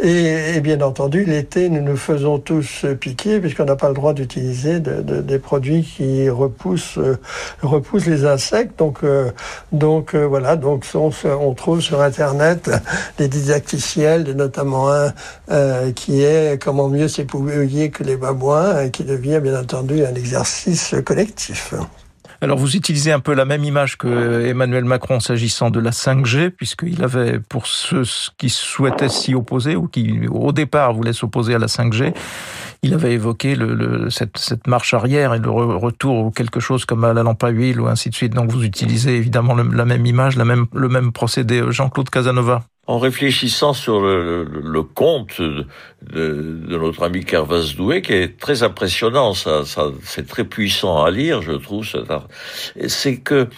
Et, 0.00 0.56
et 0.56 0.60
bien 0.60 0.80
entendu, 0.80 1.24
l'été, 1.24 1.68
nous 1.68 1.82
nous 1.84 1.96
faisons 1.96 2.38
tous 2.38 2.86
piquer, 3.00 3.40
puisqu'on 3.40 3.64
n'a 3.66 3.76
pas 3.76 3.88
le 3.88 3.94
droit 3.94 4.14
d'utiliser 4.14 4.80
de, 4.80 5.02
de, 5.02 5.20
des 5.20 5.38
produits 5.38 5.82
qui 5.82 6.28
repoussent, 6.28 6.98
euh, 6.98 7.18
les 8.06 8.24
insectes. 8.24 8.78
Donc, 8.78 9.04
euh, 9.04 9.30
donc 9.72 10.14
voilà, 10.14 10.56
donc 10.56 10.84
on, 10.94 11.10
on, 11.24 11.54
trouve 11.54 11.80
sur 11.80 12.00
Internet 12.00 12.70
des 13.18 13.28
didacticiels, 13.28 14.24
notamment 14.34 14.90
un 14.90 15.92
qui 15.94 16.22
est 16.22 16.62
comment 16.62 16.88
mieux 16.88 17.08
s'épouiller 17.08 17.90
que 17.90 18.02
les 18.02 18.16
babouins, 18.16 18.88
qui 18.88 19.04
devient 19.04 19.40
bien 19.42 19.60
entendu 19.60 20.04
un 20.04 20.14
exercice 20.14 20.94
collectif. 21.04 21.74
Alors 22.44 22.58
vous 22.58 22.76
utilisez 22.76 23.10
un 23.10 23.20
peu 23.20 23.32
la 23.32 23.46
même 23.46 23.64
image 23.64 23.96
que 23.96 24.44
Emmanuel 24.44 24.84
Macron 24.84 25.18
s'agissant 25.18 25.70
de 25.70 25.80
la 25.80 25.92
5G, 25.92 26.50
puisqu'il 26.50 27.02
avait, 27.02 27.38
pour 27.40 27.66
ceux 27.66 28.02
qui 28.36 28.50
souhaitaient 28.50 29.08
s'y 29.08 29.34
opposer 29.34 29.76
ou 29.76 29.88
qui 29.88 30.28
au 30.30 30.52
départ 30.52 30.92
voulaient 30.92 31.14
s'opposer 31.14 31.54
à 31.54 31.58
la 31.58 31.68
5G, 31.68 32.12
il 32.82 32.92
avait 32.92 33.14
évoqué 33.14 33.56
cette, 34.10 34.66
marche 34.66 34.92
arrière 34.92 35.32
et 35.32 35.38
le 35.38 35.48
re 35.48 35.80
retour 35.80 36.26
ou 36.26 36.30
quelque 36.30 36.60
chose 36.60 36.84
comme 36.84 37.04
à 37.04 37.14
la 37.14 37.22
lampe 37.22 37.42
à 37.42 37.48
huile 37.48 37.80
ou 37.80 37.86
ainsi 37.86 38.10
de 38.10 38.14
suite. 38.14 38.34
Donc 38.34 38.50
vous 38.50 38.62
utilisez 38.62 39.16
évidemment 39.16 39.54
la 39.54 39.86
même 39.86 40.04
image, 40.04 40.36
la 40.36 40.44
le 40.44 40.88
même 40.90 41.12
procédé. 41.12 41.62
Jean-Claude 41.70 42.10
Casanova. 42.10 42.60
En 42.86 42.98
réfléchissant 42.98 43.72
sur 43.72 44.00
le, 44.00 44.44
le, 44.44 44.60
le 44.60 44.82
conte 44.82 45.40
de, 45.40 45.66
de, 46.02 46.78
notre 46.78 47.02
ami 47.02 47.24
Kervas 47.24 47.74
Doué, 47.76 48.02
qui 48.02 48.12
est 48.12 48.38
très 48.38 48.62
impressionnant, 48.62 49.34
ça, 49.34 49.64
ça 49.64 49.90
c'est 50.02 50.26
très 50.26 50.44
puissant 50.44 51.02
à 51.02 51.10
lire, 51.10 51.42
je 51.42 51.52
trouve. 51.52 51.86
C'est 52.88 53.16
que, 53.18 53.48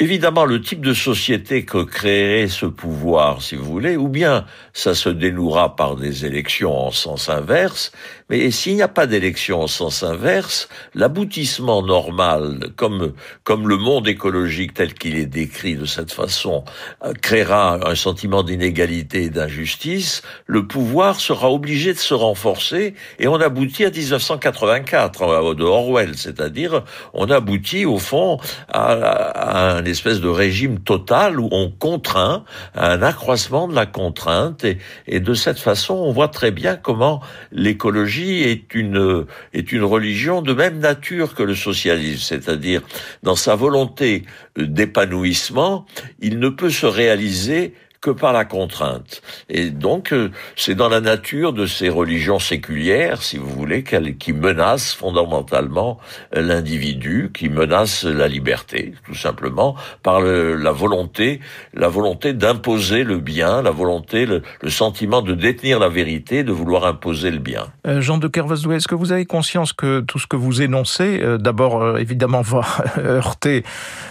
évidemment, 0.00 0.44
le 0.44 0.60
type 0.60 0.84
de 0.84 0.92
société 0.92 1.64
que 1.64 1.82
créerait 1.82 2.48
ce 2.48 2.66
pouvoir, 2.66 3.42
si 3.42 3.56
vous 3.56 3.64
voulez, 3.64 3.96
ou 3.96 4.08
bien 4.08 4.44
ça 4.72 4.94
se 4.94 5.08
dénouera 5.08 5.76
par 5.76 5.96
des 5.96 6.26
élections 6.26 6.76
en 6.76 6.90
sens 6.90 7.28
inverse, 7.28 7.92
mais 8.28 8.50
s'il 8.50 8.76
n'y 8.76 8.82
a 8.82 8.88
pas 8.88 9.06
d'élection 9.06 9.62
en 9.62 9.66
sens 9.66 10.02
inverse, 10.02 10.68
l'aboutissement 10.94 11.82
normal, 11.82 12.70
comme, 12.76 13.12
comme 13.44 13.68
le 13.68 13.76
monde 13.76 14.08
écologique 14.08 14.74
tel 14.74 14.94
qu'il 14.94 15.16
est 15.16 15.26
décrit 15.26 15.76
de 15.76 15.84
cette 15.84 16.12
façon, 16.12 16.64
euh, 17.04 17.12
créera 17.12 17.78
un 17.88 17.94
sentiment 17.94 18.41
d'inégalité 18.44 19.24
et 19.24 19.30
d'injustice, 19.30 20.22
le 20.46 20.66
pouvoir 20.66 21.20
sera 21.20 21.50
obligé 21.50 21.92
de 21.92 21.98
se 21.98 22.14
renforcer 22.14 22.94
et 23.18 23.28
on 23.28 23.36
aboutit 23.36 23.84
à 23.84 23.90
1984 23.90 25.22
euh, 25.22 25.54
de 25.54 25.64
Orwell, 25.64 26.16
c'est-à-dire 26.16 26.84
on 27.14 27.30
aboutit 27.30 27.84
au 27.84 27.98
fond 27.98 28.38
à, 28.68 28.92
à, 28.92 29.76
un 29.76 29.84
espèce 29.84 30.20
de 30.20 30.28
régime 30.28 30.80
total 30.80 31.40
où 31.40 31.48
on 31.50 31.70
contraint 31.70 32.44
à 32.74 32.92
un 32.92 33.02
accroissement 33.02 33.68
de 33.68 33.74
la 33.74 33.86
contrainte 33.86 34.64
et, 34.64 34.78
et 35.06 35.20
de 35.20 35.34
cette 35.34 35.58
façon 35.58 35.94
on 35.94 36.12
voit 36.12 36.28
très 36.28 36.50
bien 36.50 36.76
comment 36.76 37.20
l'écologie 37.50 38.42
est 38.42 38.74
une 38.74 39.26
est 39.52 39.72
une 39.72 39.84
religion 39.84 40.42
de 40.42 40.52
même 40.52 40.78
nature 40.78 41.34
que 41.34 41.42
le 41.42 41.54
socialisme, 41.54 42.22
c'est-à-dire 42.22 42.82
dans 43.22 43.36
sa 43.36 43.54
volonté 43.54 44.24
d'épanouissement, 44.56 45.86
il 46.20 46.38
ne 46.38 46.48
peut 46.48 46.70
se 46.70 46.86
réaliser 46.86 47.74
que 48.02 48.10
par 48.10 48.32
la 48.32 48.44
contrainte. 48.44 49.22
Et 49.48 49.70
donc, 49.70 50.12
euh, 50.12 50.30
c'est 50.56 50.74
dans 50.74 50.88
la 50.88 51.00
nature 51.00 51.52
de 51.52 51.66
ces 51.66 51.88
religions 51.88 52.40
séculières, 52.40 53.22
si 53.22 53.38
vous 53.38 53.48
voulez, 53.48 53.84
qui 54.18 54.32
menacent 54.32 54.92
fondamentalement 54.92 55.98
euh, 56.36 56.42
l'individu, 56.42 57.30
qui 57.32 57.48
menacent 57.48 58.04
la 58.04 58.26
liberté, 58.26 58.92
tout 59.06 59.14
simplement, 59.14 59.76
par 60.02 60.20
le, 60.20 60.56
la 60.56 60.72
volonté, 60.72 61.40
la 61.74 61.88
volonté 61.88 62.32
d'imposer 62.32 63.04
le 63.04 63.18
bien, 63.18 63.62
la 63.62 63.70
volonté, 63.70 64.26
le, 64.26 64.42
le, 64.60 64.70
sentiment 64.70 65.22
de 65.22 65.34
détenir 65.34 65.78
la 65.78 65.88
vérité, 65.88 66.42
de 66.42 66.50
vouloir 66.52 66.84
imposer 66.84 67.30
le 67.30 67.38
bien. 67.38 67.68
Euh, 67.86 68.00
Jean 68.00 68.18
de 68.18 68.26
Kervasdoué, 68.26 68.76
est-ce 68.76 68.88
que 68.88 68.96
vous 68.96 69.12
avez 69.12 69.26
conscience 69.26 69.72
que 69.72 70.00
tout 70.00 70.18
ce 70.18 70.26
que 70.26 70.36
vous 70.36 70.60
énoncez, 70.60 71.20
euh, 71.22 71.38
d'abord, 71.38 71.80
euh, 71.80 71.98
évidemment, 71.98 72.40
va 72.42 72.64
heurter 72.98 73.62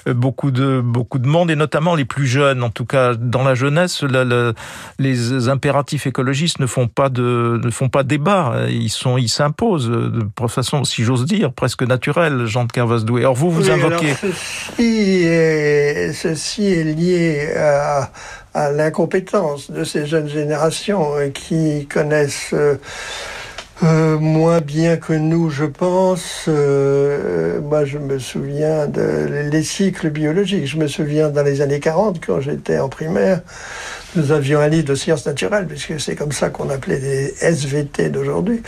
beaucoup 0.08 0.51
de, 0.51 0.80
beaucoup 0.82 1.19
de 1.19 1.27
monde, 1.27 1.51
et 1.51 1.58
notamment 1.58 1.95
les 1.95 2.06
plus 2.06 2.25
jeunes, 2.25 2.63
en 2.63 2.69
tout 2.69 2.86
cas 2.86 3.15
dans 3.15 3.43
la 3.43 3.54
jeunesse, 3.54 3.81
la, 4.02 4.24
la, 4.24 4.54
les 5.00 5.50
impératifs 5.50 6.08
écologistes 6.08 6.60
ne 6.60 6.65
font 6.65 6.88
pas 6.88 7.10
de 7.10 7.60
ne 7.63 7.72
font 7.72 7.89
pas 7.89 8.04
débat. 8.04 8.56
Ils 8.70 8.89
sont 8.89 9.17
ils 9.17 9.30
s'imposent 9.30 9.89
de 9.89 10.48
façon, 10.48 10.84
si 10.84 11.04
j'ose 11.04 11.26
dire, 11.26 11.54
presque 11.54 11.84
naturelle. 11.84 12.46
Jean 12.46 12.65
de 12.65 12.72
Kervasdoué. 12.72 13.22
Alors 13.22 13.36
vous 13.36 13.52
vous 13.52 13.70
oui, 13.70 13.72
invoquez. 13.72 14.13
Ceci 14.13 15.24
est, 15.26 16.13
ceci 16.13 16.74
est 16.74 16.84
lié 16.84 17.54
à, 17.56 18.12
à 18.54 18.72
l'incompétence 18.72 19.72
de 19.72 19.84
ces 19.84 20.06
jeunes 20.06 20.30
générations 20.30 21.13
qui 21.34 21.88
connaissent. 21.88 22.56
Euh, 23.84 24.20
moins 24.20 24.62
bien 24.62 24.98
que 24.98 25.13
nous, 25.13 25.50
je 25.50 25.65
pense. 25.65 26.46
Euh, 26.48 27.60
moi, 27.62 27.84
je 27.84 27.98
me 27.98 28.20
souviens 28.20 28.86
de 28.86 29.48
les 29.52 29.63
cycles 29.63 30.12
biologiques. 30.12 30.67
Je 30.67 30.78
me 30.78 30.88
souviens 30.88 31.30
dans 31.30 31.41
les 31.41 31.62
années 31.62 31.80
40, 31.80 32.24
quand 32.24 32.41
j'étais 32.41 32.78
en 32.78 32.89
primaire, 32.89 33.41
nous 34.15 34.32
avions 34.32 34.60
un 34.60 34.67
livre 34.67 34.88
de 34.88 34.94
sciences 34.94 35.26
naturelles, 35.26 35.65
puisque 35.65 36.00
c'est 36.00 36.15
comme 36.15 36.32
ça 36.32 36.52
qu'on 36.52 36.70
appelait 36.70 37.00
les 37.00 37.34
SVT 37.41 38.10
d'aujourd'hui, 38.10 38.62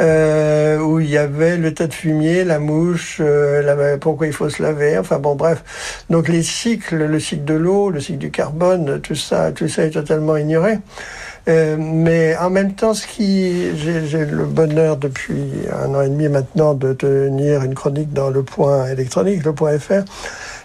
euh, 0.00 0.78
où 0.80 1.00
il 1.00 1.08
y 1.08 1.16
avait 1.16 1.56
le 1.56 1.72
tas 1.72 1.86
de 1.86 1.94
fumier, 1.94 2.44
la 2.44 2.58
mouche, 2.58 3.18
euh, 3.20 3.96
pourquoi 3.96 4.26
il 4.26 4.34
faut 4.34 4.50
se 4.50 4.62
laver, 4.62 4.98
enfin 4.98 5.18
bon, 5.18 5.34
bref. 5.34 6.04
Donc 6.10 6.28
les 6.28 6.42
cycles, 6.42 6.96
le 6.96 7.20
cycle 7.20 7.44
de 7.44 7.54
l'eau, 7.54 7.88
le 7.88 8.00
cycle 8.00 8.18
du 8.18 8.30
carbone, 8.30 9.00
tout 9.00 9.14
ça, 9.14 9.50
tout 9.52 9.68
ça 9.68 9.84
est 9.84 9.90
totalement 9.90 10.36
ignoré. 10.36 10.78
Euh, 11.48 11.76
mais 11.78 12.36
en 12.36 12.50
même 12.50 12.74
temps, 12.74 12.92
ce 12.92 13.06
qui, 13.06 13.76
j'ai 13.76 14.24
le 14.26 14.44
bonheur 14.44 14.98
depuis 14.98 15.42
un 15.72 15.94
an 15.94 16.02
et 16.02 16.08
demi 16.08 16.28
maintenant 16.28 16.74
de 16.74 16.92
tenir 16.92 17.62
une 17.62 17.74
chronique 17.74 18.12
dans 18.12 18.28
le 18.28 18.42
point 18.42 18.86
électronique, 18.86 19.44
le 19.44 19.54
point 19.54 19.78
FR. 19.78 20.02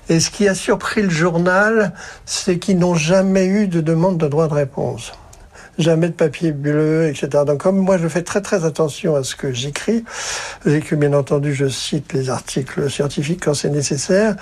Et 0.09 0.19
ce 0.19 0.29
qui 0.29 0.47
a 0.47 0.55
surpris 0.55 1.01
le 1.01 1.09
journal, 1.09 1.93
c'est 2.25 2.57
qu'ils 2.57 2.77
n'ont 2.77 2.95
jamais 2.95 3.45
eu 3.45 3.67
de 3.67 3.79
demande 3.79 4.17
de 4.17 4.27
droit 4.27 4.49
de 4.49 4.53
réponse 4.53 5.13
jamais 5.77 6.07
de 6.07 6.13
papier 6.13 6.51
bleu, 6.51 7.07
etc. 7.07 7.43
Donc 7.45 7.61
comme 7.61 7.77
moi 7.77 7.97
je 7.97 8.07
fais 8.07 8.21
très 8.21 8.41
très 8.41 8.65
attention 8.65 9.15
à 9.15 9.23
ce 9.23 9.35
que 9.35 9.51
j'écris 9.51 10.03
et 10.65 10.79
que 10.81 10.95
bien 10.95 11.13
entendu 11.13 11.53
je 11.53 11.67
cite 11.67 12.13
les 12.13 12.29
articles 12.29 12.89
scientifiques 12.89 13.43
quand 13.43 13.53
c'est 13.53 13.69
nécessaire, 13.69 14.35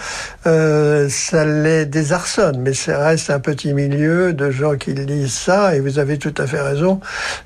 euh, 0.45 1.07
ça 1.09 1.45
les 1.45 1.85
désarçonne. 1.85 2.59
Mais 2.59 2.73
ça 2.73 3.05
reste 3.05 3.29
un 3.29 3.39
petit 3.39 3.73
milieu 3.73 4.33
de 4.33 4.51
gens 4.51 4.75
qui 4.75 4.93
lisent 4.93 5.33
ça 5.33 5.75
et 5.75 5.79
vous 5.79 5.99
avez 5.99 6.17
tout 6.17 6.33
à 6.37 6.47
fait 6.47 6.61
raison. 6.61 6.99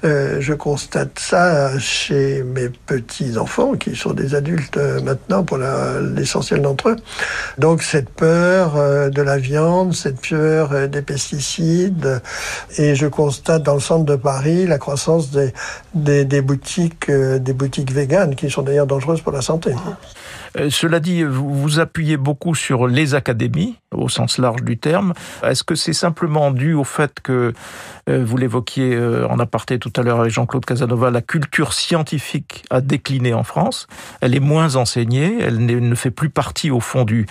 Euh, 0.03 0.37
je 0.39 0.53
constate 0.53 1.19
ça 1.19 1.77
chez 1.79 2.43
mes 2.43 2.69
petits 2.69 3.37
enfants 3.37 3.73
qui 3.73 3.95
sont 3.95 4.13
des 4.13 4.35
adultes 4.35 4.77
euh, 4.77 5.01
maintenant 5.01 5.43
pour 5.43 5.57
l'essentiel 5.57 6.61
d'entre 6.61 6.89
eux. 6.89 6.95
Donc 7.57 7.83
cette 7.83 8.09
peur 8.09 8.75
de 9.09 9.21
la 9.21 9.37
viande, 9.37 9.93
cette 9.93 10.21
peur 10.27 10.87
des 10.87 11.01
pesticides 11.01 12.21
et 12.77 12.95
je 12.95 13.07
constate 13.07 13.63
dans 13.63 13.74
le 13.75 13.81
centre 13.81 14.05
de 14.05 14.15
Paris 14.15 14.65
la 14.65 14.77
croissance 14.77 15.29
des 15.93 16.41
boutiques, 16.41 17.09
euh, 17.09 17.39
des 17.39 17.53
boutiques 17.53 17.91
véganes 17.91 18.35
qui 18.35 18.49
sont 18.49 18.61
d'ailleurs 18.61 18.87
dangereuses 18.87 19.21
pour 19.21 19.31
la 19.31 19.41
santé. 19.41 19.71
Euh, 20.57 20.69
cela 20.69 20.99
dit, 20.99 21.23
vous 21.23 21.53
vous 21.53 21.79
appuyez 21.79 22.17
beaucoup 22.17 22.55
sur 22.55 22.87
les 22.87 23.15
académies, 23.15 23.77
au 23.93 24.09
sens 24.09 24.37
large 24.37 24.63
du 24.63 24.77
terme. 24.77 25.13
Est-ce 25.43 25.63
que 25.63 25.75
c'est 25.75 25.93
simplement 25.93 26.51
dû 26.51 26.73
au 26.73 26.83
fait 26.83 27.19
que, 27.21 27.53
euh, 28.09 28.23
vous 28.23 28.37
l'évoquiez 28.37 28.95
euh, 28.95 29.27
en 29.27 29.39
aparté 29.39 29.79
tout 29.79 29.91
à 29.95 30.01
l'heure 30.01 30.19
avec 30.19 30.31
Jean-Claude 30.31 30.65
Casanova, 30.65 31.11
la 31.11 31.21
culture 31.21 31.73
scientifique 31.73 32.65
a 32.69 32.81
décliné 32.81 33.33
en 33.33 33.43
France, 33.43 33.87
elle 34.21 34.35
est 34.35 34.39
moins 34.39 34.75
enseignée, 34.75 35.37
elle 35.41 35.65
ne 35.65 35.95
fait 35.95 36.11
plus 36.11 36.29
partie 36.29 36.71
au 36.71 36.79
fond 36.79 37.03
du, 37.03 37.25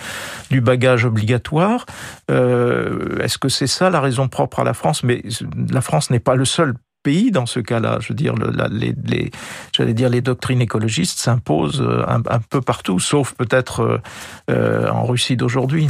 du 0.49 0.61
bagage 0.61 1.05
obligatoire. 1.05 1.85
Euh, 2.31 3.19
Est-ce 3.19 3.37
que 3.37 3.49
c'est 3.49 3.67
ça 3.67 3.89
la 3.89 4.01
raison 4.01 4.27
propre 4.27 4.59
à 4.59 4.63
la 4.63 4.73
France? 4.73 5.03
Mais 5.03 5.23
la 5.71 5.81
France 5.81 6.09
n'est 6.09 6.19
pas 6.19 6.35
le 6.35 6.45
seul 6.45 6.73
pays 7.05 7.29
dans 7.29 7.45
ce 7.45 7.59
cas-là. 7.59 7.99
Je 8.01 8.09
veux 8.09 8.15
dire, 8.15 8.33
les, 8.71 9.31
j'allais 9.71 9.93
dire, 9.93 10.09
les 10.09 10.21
doctrines 10.21 10.59
écologistes 10.59 11.19
s'imposent 11.19 11.81
euh, 11.81 12.03
un, 12.07 12.39
peu 12.39 12.61
partout, 12.61 12.99
sauf 12.99 13.35
peut-être 13.35 14.01
euh, 14.49 14.89
en 14.89 15.05
Russie 15.05 15.37
d'aujourd'hui. 15.37 15.87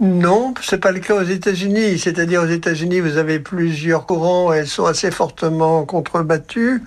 Non, 0.00 0.54
c'est 0.62 0.78
pas 0.78 0.90
le 0.90 1.00
cas 1.00 1.16
aux 1.16 1.28
États-Unis. 1.38 1.98
C'est-à-dire 1.98 2.42
aux 2.42 2.48
États-Unis, 2.48 3.00
vous 3.00 3.18
avez 3.18 3.38
plusieurs 3.38 4.06
courants 4.06 4.24
elles 4.52 4.66
sont 4.66 4.86
assez 4.86 5.10
fortement 5.10 5.84
contrebattues. 5.84 6.82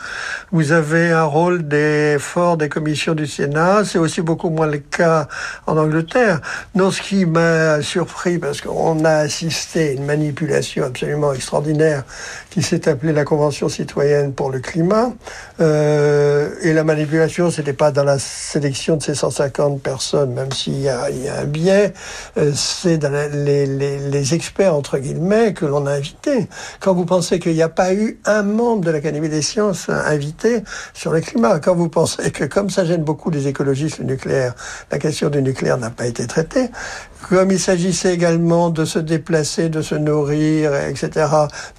Vous 0.51 0.71
avez 0.71 1.11
un 1.11 1.23
rôle 1.23 1.67
des 1.67 2.17
forts 2.19 2.57
des 2.57 2.69
commissions 2.69 3.13
du 3.13 3.27
Sénat. 3.27 3.85
C'est 3.85 3.99
aussi 3.99 4.21
beaucoup 4.21 4.49
moins 4.49 4.67
le 4.67 4.79
cas 4.79 5.27
en 5.67 5.77
Angleterre. 5.77 6.41
Non, 6.75 6.91
ce 6.91 7.01
qui 7.01 7.25
m'a 7.25 7.81
surpris, 7.81 8.39
parce 8.39 8.61
qu'on 8.61 9.05
a 9.05 9.17
assisté 9.17 9.89
à 9.89 9.91
une 9.91 10.05
manipulation 10.05 10.85
absolument 10.85 11.33
extraordinaire 11.33 12.03
qui 12.49 12.61
s'est 12.61 12.87
appelée 12.89 13.13
la 13.13 13.23
Convention 13.23 13.66
citoyenne 13.69 14.33
pour 14.33 14.51
le 14.51 14.59
climat. 14.59 15.11
Euh, 15.59 16.49
et 16.61 16.73
la 16.73 16.83
manipulation, 16.83 17.51
c'était 17.51 17.73
pas 17.73 17.91
dans 17.91 18.03
la 18.03 18.19
sélection 18.19 18.97
de 18.97 19.03
ces 19.03 19.15
150 19.15 19.81
personnes, 19.81 20.33
même 20.33 20.51
s'il 20.51 20.79
y 20.79 20.89
a, 20.89 21.05
un 21.39 21.45
biais. 21.45 21.93
Euh, 22.37 22.51
c'est 22.55 22.97
dans 22.97 23.11
les, 23.11 23.65
les, 23.65 23.99
les, 23.99 24.33
experts, 24.33 24.75
entre 24.75 24.97
guillemets, 24.97 25.53
que 25.53 25.65
l'on 25.65 25.85
a 25.85 25.91
invités. 25.91 26.47
Quand 26.79 26.93
vous 26.93 27.05
pensez 27.05 27.39
qu'il 27.39 27.53
n'y 27.53 27.61
a 27.61 27.69
pas 27.69 27.93
eu 27.93 28.19
un 28.25 28.43
membre 28.43 28.85
de 28.85 28.91
l'Académie 28.91 29.29
des 29.29 29.41
sciences 29.41 29.89
invité 29.89 30.63
sur 30.93 31.11
le 31.11 31.21
climat, 31.21 31.59
quand 31.59 31.75
vous 31.75 31.89
pensez 31.89 32.31
que 32.31 32.43
comme 32.43 32.69
ça 32.69 32.85
gêne 32.85 33.03
beaucoup 33.03 33.29
les 33.29 33.47
écologistes, 33.47 33.99
le 33.99 34.05
nucléaire, 34.05 34.53
la 34.91 34.99
question 34.99 35.29
du 35.29 35.41
nucléaire 35.41 35.77
n'a 35.77 35.89
pas 35.89 36.05
été 36.05 36.27
traitée, 36.27 36.69
comme 37.29 37.51
il 37.51 37.59
s'agissait 37.59 38.13
également 38.13 38.69
de 38.69 38.85
se 38.85 38.99
déplacer, 38.99 39.69
de 39.69 39.81
se 39.81 39.95
nourrir, 39.95 40.75
etc., 40.75 41.27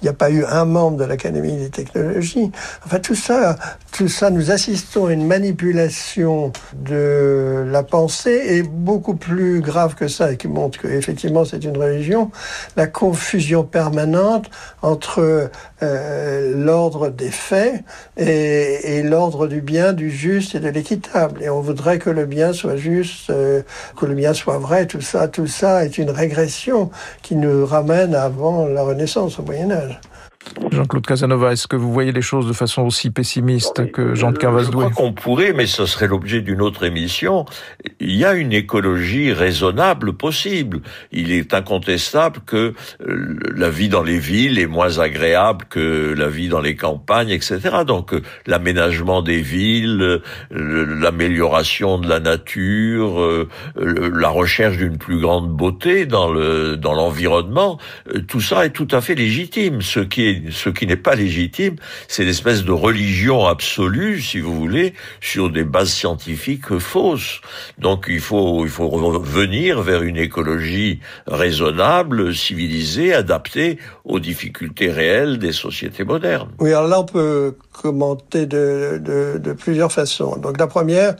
il 0.01 0.03
n'y 0.03 0.09
a 0.09 0.13
pas 0.13 0.29
eu 0.29 0.43
un 0.45 0.65
membre 0.65 0.97
de 0.97 1.05
l'Académie 1.05 1.57
des 1.57 1.69
technologies. 1.69 2.51
Enfin, 2.85 2.99
tout 2.99 3.15
ça, 3.15 3.55
tout 3.91 4.07
ça, 4.07 4.29
nous 4.29 4.51
assistons 4.51 5.07
à 5.07 5.13
une 5.13 5.25
manipulation 5.25 6.51
de 6.75 7.65
la 7.67 7.83
pensée 7.83 8.41
et 8.47 8.63
beaucoup 8.63 9.15
plus 9.15 9.61
grave 9.61 9.95
que 9.95 10.07
ça, 10.07 10.31
et 10.31 10.37
qui 10.37 10.47
montre 10.47 10.79
qu'effectivement 10.79 11.45
c'est 11.45 11.63
une 11.63 11.77
religion, 11.77 12.31
la 12.75 12.87
confusion 12.87 13.63
permanente 13.63 14.49
entre 14.81 15.49
euh, 15.81 16.53
l'ordre 16.55 17.09
des 17.09 17.31
faits 17.31 17.83
et, 18.17 19.01
l'ordre 19.03 19.47
du 19.47 19.61
bien, 19.61 19.93
du 19.93 20.11
juste 20.11 20.55
et 20.55 20.59
de 20.59 20.69
l'équitable. 20.69 21.41
Et 21.41 21.49
on 21.49 21.61
voudrait 21.61 21.99
que 21.99 22.09
le 22.09 22.25
bien 22.25 22.53
soit 22.53 22.75
juste, 22.75 23.29
euh, 23.29 23.61
que 23.97 24.05
le 24.05 24.13
bien 24.13 24.33
soit 24.33 24.57
vrai, 24.57 24.85
tout 24.85 25.01
ça, 25.01 25.27
tout 25.29 25.47
ça 25.47 25.85
est 25.85 25.97
une 25.97 26.09
régression 26.09 26.89
qui 27.21 27.35
nous 27.35 27.65
ramène 27.65 28.15
avant 28.15 28.65
la 28.65 28.83
Renaissance, 28.83 29.39
au 29.39 29.43
Moyen 29.43 29.71
Âge. 29.71 29.99
Jean-Claude 30.71 31.05
Casanova, 31.05 31.51
est-ce 31.51 31.67
que 31.67 31.75
vous 31.75 31.91
voyez 31.91 32.11
les 32.11 32.21
choses 32.21 32.47
de 32.47 32.53
façon 32.53 32.83
aussi 32.83 33.09
pessimiste 33.09 33.91
que 33.91 34.15
Jean 34.15 34.31
de 34.31 34.37
Carvasdoué 34.37 34.85
Je 34.87 34.93
crois 34.93 35.05
qu'on 35.05 35.13
pourrait, 35.13 35.53
mais 35.53 35.65
ce 35.65 35.85
serait 35.85 36.07
l'objet 36.07 36.41
d'une 36.41 36.61
autre 36.61 36.83
émission. 36.83 37.45
Il 37.99 38.15
y 38.15 38.25
a 38.25 38.33
une 38.33 38.53
écologie 38.53 39.33
raisonnable 39.33 40.13
possible. 40.13 40.81
Il 41.11 41.31
est 41.31 41.53
incontestable 41.53 42.41
que 42.45 42.73
euh, 43.07 43.39
la 43.55 43.69
vie 43.69 43.89
dans 43.89 44.03
les 44.03 44.19
villes 44.19 44.59
est 44.59 44.67
moins 44.67 44.99
agréable 44.99 45.65
que 45.69 46.13
la 46.17 46.29
vie 46.29 46.49
dans 46.49 46.61
les 46.61 46.75
campagnes, 46.75 47.29
etc. 47.29 47.59
Donc 47.85 48.13
euh, 48.13 48.21
l'aménagement 48.45 49.21
des 49.21 49.41
villes, 49.41 50.21
l'amélioration 50.51 51.97
de 51.97 52.07
la 52.07 52.19
nature, 52.19 53.21
euh, 53.21 53.47
la 53.75 54.29
recherche 54.29 54.77
d'une 54.77 54.97
plus 54.97 55.19
grande 55.19 55.49
beauté 55.49 56.05
dans 56.05 56.31
le 56.31 56.77
dans 56.77 56.93
l'environnement, 56.93 57.79
tout 58.27 58.41
ça 58.41 58.65
est 58.65 58.71
tout 58.71 58.87
à 58.91 59.01
fait 59.01 59.15
légitime. 59.15 59.81
Ce 59.81 59.99
qui 59.99 60.27
est 60.27 60.38
ce 60.51 60.69
qui 60.69 60.87
n'est 60.87 60.95
pas 60.95 61.15
légitime, 61.15 61.75
c'est 62.07 62.23
l'espèce 62.23 62.63
de 62.63 62.71
religion 62.71 63.45
absolue, 63.45 64.21
si 64.21 64.39
vous 64.39 64.55
voulez, 64.55 64.93
sur 65.21 65.49
des 65.49 65.63
bases 65.63 65.89
scientifiques 65.89 66.77
fausses. 66.77 67.41
Donc 67.77 68.05
il 68.07 68.19
faut, 68.19 68.65
il 68.65 68.71
faut 68.71 68.89
revenir 68.89 69.81
vers 69.81 70.03
une 70.03 70.17
écologie 70.17 70.99
raisonnable, 71.27 72.33
civilisée, 72.33 73.13
adaptée 73.13 73.77
aux 74.05 74.19
difficultés 74.19 74.91
réelles 74.91 75.37
des 75.37 75.51
sociétés 75.51 76.03
modernes. 76.03 76.49
Oui, 76.59 76.73
alors 76.73 76.87
là 76.87 76.99
on 76.99 77.05
peut 77.05 77.55
commenter 77.81 78.45
de, 78.45 79.53
plusieurs 79.57 79.91
façons. 79.91 80.35
Donc 80.37 80.57
la 80.59 80.67
première, 80.67 81.15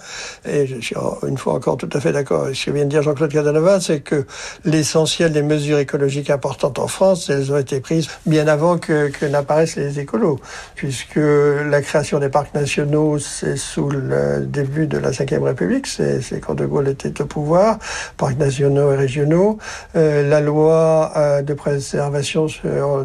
et 0.46 0.68
je 0.68 0.80
suis 0.80 0.96
une 1.28 1.38
fois 1.38 1.54
encore 1.54 1.78
tout 1.78 1.90
à 1.94 2.00
fait 2.00 2.12
d'accord 2.12 2.44
avec 2.44 2.56
ce 2.56 2.66
que 2.66 2.72
vient 2.72 2.86
de 2.86 2.90
dire 2.90 3.02
Jean-Claude 3.02 3.32
Casanova, 3.32 3.80
c'est 3.80 4.02
que 4.02 4.26
l'essentiel 4.66 5.32
des 5.32 5.42
mesures 5.42 5.80
écologiques 5.80 6.30
importantes 6.30 6.80
en 6.80 6.88
France, 6.88 7.30
elles 7.30 7.52
ont 7.52 7.58
été 7.58 7.80
prises 7.80 8.10
bien 8.26 8.48
avant 8.48 8.78
que, 8.78 8.99
que 9.08 9.26
n'apparaissent 9.26 9.76
les 9.76 10.00
écolos, 10.00 10.40
puisque 10.76 11.16
la 11.18 11.82
création 11.82 12.20
des 12.20 12.30
parcs 12.30 12.54
nationaux, 12.54 13.20
c'est 13.20 13.58
sous 13.58 13.90
le 13.90 14.42
début 14.42 14.88
de 14.88 14.98
la 14.98 15.12
Ve 15.12 15.44
République, 15.44 15.88
c'est 15.88 16.40
quand 16.42 16.56
De 16.56 16.66
Gaulle 16.66 16.90
était 16.90 17.22
au 17.22 17.26
pouvoir, 17.26 17.80
parcs 18.18 18.38
nationaux 18.38 18.92
et 18.94 18.96
régionaux. 18.96 19.58
Euh, 19.96 20.28
la 20.28 20.42
loi 20.42 21.12
euh, 21.16 21.42
de 21.42 21.54
préservation 21.54 22.48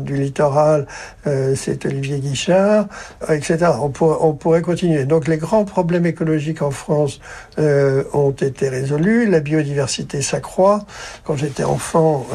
du 0.01 0.17
littoral, 0.17 0.87
euh, 1.27 1.55
c'est 1.57 1.85
Olivier 1.87 2.19
Guichard, 2.19 2.87
etc. 3.29 3.59
On, 3.81 3.93
on, 4.01 4.33
pourrait 4.33 4.63
continuer. 4.63 5.05
Donc 5.05 5.29
les 5.29 5.39
grands 5.39 5.65
problèmes 5.65 6.07
écologiques 6.07 6.63
en 6.63 6.71
France 6.71 7.21
ont 7.59 8.33
été 8.33 8.69
résolus, 8.69 9.27
la 9.29 9.41
biodiversité 9.41 10.23
s'accroît. 10.23 10.85
Quand 11.25 11.37
j'étais 11.37 11.65
enfant 11.65 12.27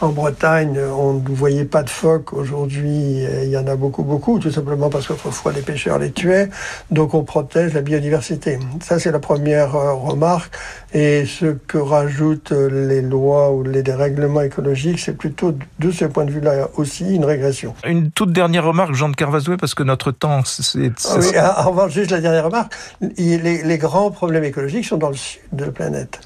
en 0.00 0.08
Bretagne, 0.10 0.78
on 0.78 1.14
ne 1.14 1.34
voyait 1.34 1.64
pas 1.64 1.82
de 1.82 1.90
phoques. 1.90 2.32
Aujourd'hui, 2.32 2.83
il 2.90 3.48
y 3.48 3.56
en 3.56 3.66
a 3.66 3.76
beaucoup, 3.76 4.02
beaucoup, 4.02 4.38
tout 4.38 4.50
simplement 4.50 4.90
parce 4.90 5.06
qu'autrefois 5.06 5.52
les 5.52 5.62
pêcheurs 5.62 5.98
les 5.98 6.10
tuaient. 6.10 6.48
Donc 6.90 7.14
on 7.14 7.24
protège 7.24 7.74
la 7.74 7.82
biodiversité. 7.82 8.58
Ça, 8.82 8.98
c'est 8.98 9.12
la 9.12 9.18
première 9.18 9.74
euh, 9.74 9.94
remarque. 9.94 10.52
Et 10.92 11.26
ce 11.26 11.46
que 11.46 11.78
rajoutent 11.78 12.52
les 12.52 13.02
lois 13.02 13.52
ou 13.52 13.62
les 13.62 13.82
dérèglements 13.82 14.42
écologiques, 14.42 15.00
c'est 15.00 15.16
plutôt 15.16 15.54
de 15.78 15.90
ce 15.90 16.04
point 16.04 16.24
de 16.24 16.30
vue-là 16.30 16.68
aussi 16.76 17.14
une 17.14 17.24
régression. 17.24 17.74
Une 17.84 18.10
toute 18.10 18.32
dernière 18.32 18.64
remarque, 18.64 18.94
Jean 18.94 19.08
de 19.08 19.16
Carvazoué, 19.16 19.56
parce 19.56 19.74
que 19.74 19.82
notre 19.82 20.12
temps, 20.12 20.42
c'est... 20.44 20.92
Ah 21.08 21.16
oui, 21.18 21.26
en 21.38 21.70
revanche, 21.70 21.92
juste 21.92 22.12
la 22.12 22.20
dernière 22.20 22.44
remarque, 22.44 22.72
les, 23.16 23.38
les 23.38 23.78
grands 23.78 24.10
problèmes 24.10 24.44
écologiques 24.44 24.84
sont 24.84 24.96
dans 24.96 25.10
le 25.10 25.16
sud 25.16 25.40
de 25.52 25.64
la 25.64 25.72
planète. 25.72 26.20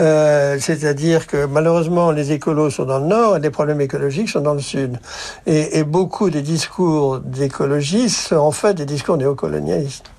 Euh, 0.00 0.56
C'est-à-dire 0.60 1.26
que 1.26 1.46
malheureusement, 1.46 2.10
les 2.10 2.32
écolos 2.32 2.70
sont 2.70 2.84
dans 2.84 2.98
le 2.98 3.06
nord 3.06 3.36
et 3.36 3.40
les 3.40 3.50
problèmes 3.50 3.80
écologiques 3.80 4.28
sont 4.28 4.40
dans 4.40 4.54
le 4.54 4.60
sud. 4.60 4.98
Et, 5.46 5.78
et 5.78 5.84
beaucoup 5.84 6.30
des 6.30 6.42
discours 6.42 7.20
d'écologistes 7.20 8.28
sont 8.28 8.36
en 8.36 8.52
fait 8.52 8.74
des 8.74 8.86
discours 8.86 9.16
néocolonialistes. 9.16 10.10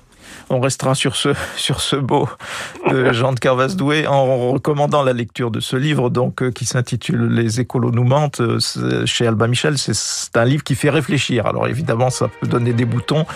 On 0.50 0.60
restera 0.60 0.94
sur 0.94 1.16
ce, 1.16 1.30
sur 1.56 1.80
ce 1.80 1.96
beau 1.96 2.28
de 2.90 3.12
Jean 3.12 3.32
de 3.32 3.40
Carvasdoué 3.40 4.06
en 4.06 4.50
recommandant 4.52 5.02
la 5.02 5.12
lecture 5.12 5.50
de 5.50 5.60
ce 5.60 5.76
livre 5.76 6.10
donc 6.10 6.42
euh, 6.42 6.50
qui 6.50 6.64
s'intitule 6.64 7.28
Les 7.28 7.60
écolos 7.60 7.90
nous 7.90 8.04
mentent 8.04 8.40
euh, 8.40 8.58
chez 9.06 9.26
Albin 9.26 9.48
Michel. 9.48 9.78
C'est 9.78 10.36
un 10.36 10.44
livre 10.44 10.62
qui 10.62 10.74
fait 10.74 10.90
réfléchir. 10.90 11.46
Alors 11.46 11.66
évidemment, 11.66 12.10
ça 12.10 12.28
peut 12.28 12.46
donner 12.46 12.72
des 12.72 12.84
boutons, 12.84 13.26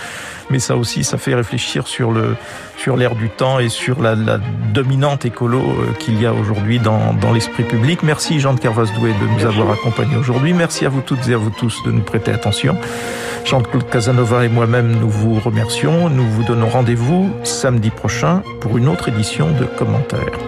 mais 0.50 0.58
ça 0.58 0.76
aussi, 0.76 1.04
ça 1.04 1.18
fait 1.18 1.34
réfléchir 1.34 1.86
sur 1.86 2.12
le 2.12 2.36
sur 2.76 2.96
du 2.96 3.28
temps 3.28 3.58
et 3.58 3.68
sur 3.68 4.00
la, 4.00 4.14
dominante 4.72 5.24
écolo 5.24 5.58
euh, 5.58 5.92
qu'il 5.98 6.20
y 6.20 6.26
a 6.26 6.32
aujourd'hui 6.32 6.78
dans, 6.78 7.12
dans 7.14 7.32
l'esprit 7.32 7.64
public. 7.64 8.02
Merci 8.02 8.38
Jean 8.38 8.54
de 8.54 8.60
Carvasdoué 8.60 9.12
de 9.12 9.26
nous 9.26 9.46
avoir 9.46 9.72
accompagnés 9.72 10.16
aujourd'hui. 10.16 10.52
Merci 10.52 10.86
à 10.86 10.88
vous 10.88 11.00
toutes 11.00 11.28
et 11.28 11.34
à 11.34 11.38
vous 11.38 11.50
tous 11.50 11.82
de 11.84 11.90
nous 11.90 12.02
prêter 12.02 12.30
attention. 12.30 12.76
Jean-Claude 13.44 13.88
Casanova 13.88 14.44
et 14.44 14.48
moi-même, 14.48 14.92
nous 15.00 15.08
vous 15.08 15.40
remercions. 15.40 16.08
Nous 16.10 16.28
vous 16.28 16.44
donnons 16.44 16.68
rendez-vous 16.98 17.30
samedi 17.44 17.90
prochain 17.90 18.42
pour 18.60 18.76
une 18.76 18.88
autre 18.88 19.08
édition 19.08 19.50
de 19.52 19.64
commentaires. 19.64 20.47